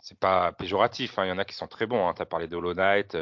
c'est 0.00 0.18
pas 0.18 0.52
péjoratif. 0.52 1.14
Il 1.18 1.20
hein, 1.20 1.26
y 1.26 1.32
en 1.32 1.38
a 1.38 1.44
qui 1.44 1.54
sont 1.54 1.66
très 1.66 1.84
bons. 1.86 2.08
Hein. 2.08 2.14
Tu 2.16 2.22
as 2.22 2.26
parlé 2.26 2.46
de 2.46 2.56
Hollow 2.56 2.72
Knight, 2.72 3.14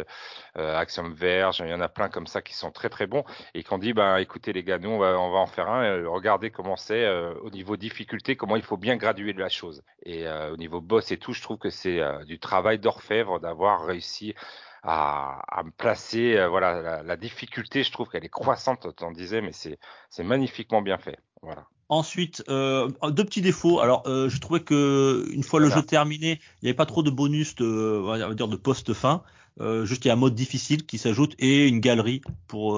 Axiom 0.55 1.13
Verge, 1.15 1.61
il 1.65 1.69
y 1.69 1.75
en 1.75 1.81
a 1.81 1.89
plein 1.89 2.09
comme 2.09 2.29
ça 2.29 2.43
qui 2.43 2.55
sont 2.55 2.71
très 2.71 2.91
très 2.91 3.09
bons 3.09 3.25
et 3.55 3.65
qui 3.65 3.73
ont 3.73 3.79
dit 3.79 3.93
ben, 3.93 4.19
écoutez 4.19 4.53
les 4.53 4.63
gars, 4.63 4.79
nous 4.79 4.91
on 4.91 4.99
va, 4.99 5.19
en 5.19 5.47
faire 5.47 5.69
un. 5.69 6.09
Regardez 6.09 6.51
comment 6.51 6.77
c'est 6.77 7.09
au 7.43 7.51
niveau 7.51 7.77
difficulté, 7.77 8.37
comment 8.37 8.55
il 8.55 8.63
faut 8.63 8.77
bien 8.77 8.97
graduer 8.97 9.33
la 9.33 9.49
chose. 9.49 9.83
Et 10.05 10.29
au 10.29 10.57
niveau 10.57 10.81
boss 10.81 11.11
et 11.11 11.19
tout, 11.19 11.33
je 11.33 11.43
trouve 11.43 11.59
que 11.59 11.71
c'est 11.71 12.01
du 12.25 12.39
travail 12.39 12.79
d'orfèvre 12.79 13.41
d'avoir 13.41 13.85
réussi 13.85 14.35
à, 14.83 15.41
à, 15.49 15.63
me 15.63 15.71
placer. 15.71 16.37
Euh, 16.37 16.49
voilà, 16.49 16.81
la, 16.81 17.03
la, 17.03 17.17
difficulté, 17.17 17.83
je 17.83 17.93
trouve 17.93 18.09
qu'elle 18.09 18.25
est 18.25 18.29
croissante, 18.29 18.87
on 19.01 19.13
disait, 19.13 19.41
mais 19.41 19.53
c'est 19.53 20.25
magnifiquement 20.25 20.83
bien 20.83 20.99
fait. 20.99 21.19
Voilà. 21.43 21.67
Ensuite, 21.89 22.43
euh, 22.49 22.91
deux 23.11 23.25
petits 23.25 23.43
défauts. 23.43 23.79
Alors, 23.79 24.03
euh, 24.07 24.29
je 24.29 24.41
trouvais 24.41 24.61
que 24.61 25.29
une 25.31 25.45
fois 25.45 25.61
voilà. 25.61 25.75
le 25.77 25.81
jeu 25.81 25.87
terminé, 25.87 26.41
il 26.61 26.65
n'y 26.65 26.69
avait 26.69 26.77
pas 26.77 26.87
trop 26.87 27.05
de 27.05 27.11
bonus 27.11 27.55
de, 27.55 28.01
on 28.03 28.07
va 28.07 28.35
dire, 28.35 28.49
de 28.49 28.57
post 28.57 28.93
fin. 28.93 29.23
Euh, 29.61 29.87
juste 29.87 30.05
il 30.05 30.09
y 30.09 30.11
a 30.11 30.15
un 30.15 30.17
mode 30.17 30.35
difficile 30.35 30.85
qui 30.85 30.99
s'ajoute 30.99 31.35
et 31.39 31.67
une 31.67 31.81
galerie 31.81 32.21
pour 32.49 32.77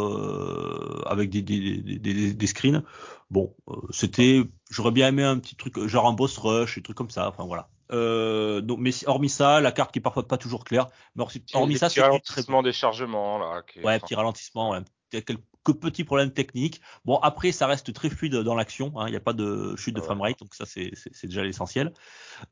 avec 1.07 1.31
des, 1.31 1.43
des, 1.43 1.79
des, 1.99 2.35
des, 2.35 2.47
screens. 2.47 2.83
Bon, 3.31 3.55
c'était, 3.91 4.43
j'aurais 4.71 4.93
bien 4.93 5.09
aimé 5.09 5.23
un 5.23 5.39
petit 5.39 5.57
truc 5.57 5.79
genre 5.87 6.07
un 6.07 6.13
boss 6.13 6.37
rush, 6.37 6.77
des 6.77 6.83
trucs 6.83 6.97
comme 6.97 7.11
ça. 7.11 7.29
Enfin 7.29 7.47
voilà. 7.47 7.69
Euh, 7.91 8.61
donc, 8.61 8.79
mais 8.81 8.91
hormis 9.07 9.29
ça, 9.29 9.61
la 9.61 9.73
carte 9.73 9.93
qui 9.93 9.99
est 9.99 10.03
parfois 10.03 10.27
pas 10.27 10.37
toujours 10.39 10.65
claire. 10.65 10.87
Mais 11.15 11.25
hormis 11.55 11.79
ça, 11.79 11.89
c'est 11.89 12.01
ralentissement 12.01 12.63
très... 12.63 12.71
des 12.71 12.73
chargements 12.73 13.39
là. 13.39 13.63
Qui 13.63 13.81
ouais, 13.81 13.99
petit 13.99 14.15
ralentissement. 14.15 14.71
Ouais. 14.71 14.81
Quelques 15.11 15.37
petits 15.65 16.05
problèmes 16.05 16.31
techniques. 16.31 16.81
Bon, 17.05 17.17
après, 17.17 17.53
ça 17.53 17.67
reste 17.67 17.93
très 17.93 18.11
fluide 18.11 18.37
dans 18.37 18.55
l'action. 18.55 18.93
Il 18.97 19.01
hein, 19.01 19.11
n'y 19.11 19.17
a 19.17 19.21
pas 19.21 19.33
de 19.33 19.77
chute 19.77 19.95
de 19.95 20.01
framerate, 20.01 20.39
donc 20.39 20.55
ça, 20.55 20.65
c'est 20.67 20.93
déjà 21.25 21.43
l'essentiel. 21.43 21.93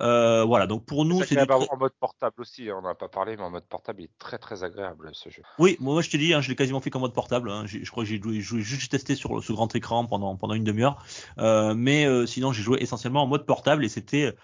Euh, 0.02 0.44
voilà, 0.44 0.66
donc 0.66 0.84
pour 0.84 1.04
nous, 1.04 1.22
c'est 1.22 1.36
très... 1.36 1.50
en 1.50 1.76
mode 1.78 1.92
portable 1.98 2.34
aussi. 2.38 2.68
On 2.70 2.82
n'en 2.82 2.90
a 2.90 2.94
pas 2.94 3.08
parlé, 3.08 3.36
mais 3.36 3.42
en 3.42 3.50
mode 3.50 3.66
portable, 3.66 4.02
il 4.02 4.04
est 4.04 4.18
très 4.18 4.38
très 4.38 4.64
agréable 4.64 5.10
ce 5.12 5.30
jeu. 5.30 5.42
Oui, 5.58 5.76
moi, 5.80 6.02
je 6.02 6.10
te 6.10 6.16
dis, 6.16 6.34
hein, 6.34 6.40
je 6.40 6.48
l'ai 6.48 6.56
quasiment 6.56 6.80
fait 6.80 6.90
qu'en 6.90 7.00
mode 7.00 7.14
portable. 7.14 7.50
Hein. 7.50 7.64
Je 7.66 7.90
crois 7.90 8.04
que 8.04 8.10
j'ai 8.10 8.20
juste 8.40 8.90
testé 8.90 9.14
sur 9.14 9.42
ce 9.42 9.52
grand 9.52 9.74
écran 9.74 10.06
pendant 10.06 10.36
pendant 10.36 10.54
une 10.54 10.64
demi-heure, 10.64 11.02
euh, 11.38 11.74
mais 11.74 12.06
euh, 12.06 12.26
sinon, 12.26 12.52
j'ai 12.52 12.62
joué 12.62 12.78
essentiellement 12.80 13.22
en 13.22 13.26
mode 13.26 13.46
portable 13.46 13.84
et 13.84 13.88
c'était 13.88 14.34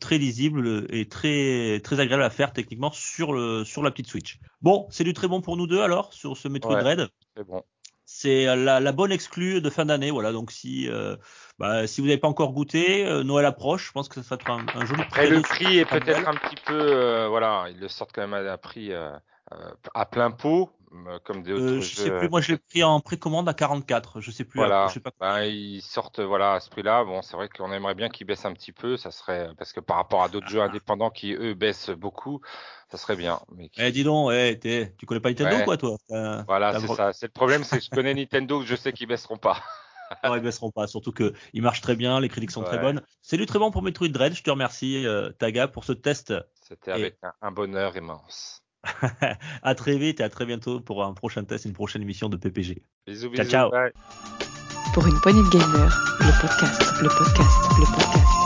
très 0.00 0.18
lisible 0.18 0.86
et 0.90 1.08
très 1.08 1.80
très 1.82 2.00
agréable 2.00 2.22
à 2.22 2.30
faire 2.30 2.52
techniquement 2.52 2.92
sur 2.92 3.32
le 3.32 3.64
sur 3.64 3.82
la 3.82 3.90
petite 3.90 4.08
Switch. 4.08 4.38
Bon, 4.62 4.86
c'est 4.90 5.04
du 5.04 5.14
très 5.14 5.28
bon 5.28 5.40
pour 5.40 5.56
nous 5.56 5.66
deux 5.66 5.80
alors 5.80 6.12
sur 6.12 6.36
ce 6.36 6.48
Metroid 6.48 6.76
ouais, 6.76 6.82
Dread? 6.82 7.08
C'est 7.36 7.44
bon 7.44 7.62
c'est 8.16 8.44
la, 8.44 8.78
la, 8.78 8.92
bonne 8.92 9.10
exclue 9.10 9.60
de 9.60 9.70
fin 9.70 9.86
d'année. 9.86 10.12
Voilà, 10.12 10.30
donc 10.30 10.52
si 10.52 10.88
euh, 10.88 11.16
bah, 11.58 11.88
si 11.88 12.00
vous 12.00 12.06
n'avez 12.06 12.20
pas 12.20 12.28
encore 12.28 12.52
goûté, 12.52 13.04
euh, 13.04 13.24
Noël 13.24 13.44
approche. 13.44 13.88
Je 13.88 13.92
pense 13.92 14.08
que 14.08 14.22
ça 14.22 14.38
sera 14.38 14.52
un, 14.52 14.66
un 14.72 14.86
joli. 14.86 15.02
Après 15.02 15.28
le 15.28 15.42
prix 15.42 15.78
est 15.78 15.84
peut-être 15.84 16.28
un 16.28 16.34
petit 16.34 16.54
peu, 16.64 16.78
euh, 16.78 17.26
voilà, 17.28 17.66
ils 17.70 17.80
le 17.80 17.88
sortent 17.88 18.12
quand 18.14 18.26
même 18.26 18.34
à 18.34 18.52
un 18.52 18.56
prix 18.56 18.92
à 18.94 20.06
plein 20.06 20.30
pot. 20.30 20.70
Euh, 21.08 21.18
comme 21.24 21.42
des 21.42 21.52
autres 21.52 21.64
Euh, 21.64 21.80
je 21.80 21.94
sais 21.96 22.06
jeux. 22.08 22.18
plus, 22.18 22.28
moi 22.28 22.40
je 22.40 22.52
l'ai 22.52 22.58
pris 22.58 22.82
en 22.84 23.00
précommande 23.00 23.48
à 23.48 23.54
44, 23.54 24.20
je 24.20 24.30
sais 24.30 24.44
plus. 24.44 24.58
Voilà, 24.58 24.86
je 24.88 24.94
sais 24.94 25.00
pas. 25.00 25.10
Ben, 25.20 25.42
ils 25.42 25.82
sortent 25.82 26.20
voilà 26.20 26.54
à 26.54 26.60
ce 26.60 26.70
prix-là. 26.70 27.04
Bon, 27.04 27.22
c'est 27.22 27.36
vrai 27.36 27.48
qu'on 27.48 27.72
aimerait 27.72 27.94
bien 27.94 28.08
qu'ils 28.08 28.26
baissent 28.26 28.44
un 28.44 28.52
petit 28.52 28.72
peu. 28.72 28.96
Ça 28.96 29.10
serait 29.10 29.50
parce 29.58 29.72
que 29.72 29.80
par 29.80 29.96
rapport 29.96 30.22
à 30.22 30.28
d'autres 30.28 30.48
jeux 30.48 30.60
indépendants 30.62 31.10
qui 31.10 31.32
eux 31.34 31.54
baissent 31.54 31.90
beaucoup, 31.90 32.40
ça 32.90 32.96
serait 32.98 33.16
bien. 33.16 33.40
Mais 33.54 33.68
qui- 33.68 33.80
Eh 33.82 33.92
dis 33.92 34.04
donc, 34.04 34.30
eh, 34.32 34.58
tu 34.98 35.06
connais 35.06 35.20
pas 35.20 35.30
Nintendo 35.30 35.56
Ouais. 35.56 35.64
quoi 35.64 35.76
toi? 35.76 35.96
Voilà, 36.46 36.78
c'est 36.80 36.86
ça. 36.88 37.12
C'est 37.12 37.26
le 37.26 37.32
problème, 37.32 37.64
c'est 37.64 37.78
que 37.78 37.84
je 37.84 37.90
connais 37.90 38.14
Nintendo, 38.14 38.62
je 38.62 38.76
sais 38.76 38.92
qu'ils 38.92 39.08
baisseront 39.08 39.36
pas. 39.38 39.58
Non, 40.22 40.36
ils 40.36 40.42
baisseront 40.42 40.70
pas, 40.70 40.86
surtout 40.86 41.12
que 41.12 41.32
ils 41.54 41.62
marchent 41.62 41.80
très 41.80 41.96
bien, 41.96 42.20
les 42.20 42.28
critiques 42.28 42.50
sont 42.50 42.62
très 42.62 42.78
bonnes. 42.78 43.02
C'est 43.22 43.38
du 43.38 43.46
très 43.46 43.58
bon 43.58 43.70
pour 43.70 43.82
Metroid 43.82 44.08
Dread. 44.08 44.34
Je 44.34 44.42
te 44.42 44.50
remercie 44.50 45.04
euh, 45.06 45.30
Taga 45.32 45.66
pour 45.66 45.84
ce 45.84 45.92
test. 45.92 46.32
C'était 46.60 46.90
Et- 46.90 46.94
avec 46.94 47.16
un, 47.22 47.32
un 47.40 47.50
bonheur 47.50 47.96
immense. 47.96 48.62
À 49.62 49.74
très 49.74 49.96
vite 49.96 50.20
et 50.20 50.22
à 50.24 50.28
très 50.28 50.46
bientôt 50.46 50.80
pour 50.80 51.04
un 51.04 51.12
prochain 51.14 51.44
test, 51.44 51.64
une 51.64 51.72
prochaine 51.72 52.02
émission 52.02 52.28
de 52.28 52.36
PPG. 52.36 52.82
Bisous, 53.06 53.28
Ciao, 53.28 53.44
bisous. 53.44 53.50
ciao. 53.50 53.70
bye. 53.70 53.92
Pour 54.94 55.06
une 55.06 55.20
poignée 55.20 55.42
de 55.42 55.50
gamers, 55.50 56.16
le 56.20 56.40
podcast, 56.40 56.82
le 57.02 57.08
podcast, 57.08 57.58
le 57.78 57.84
podcast. 57.86 58.43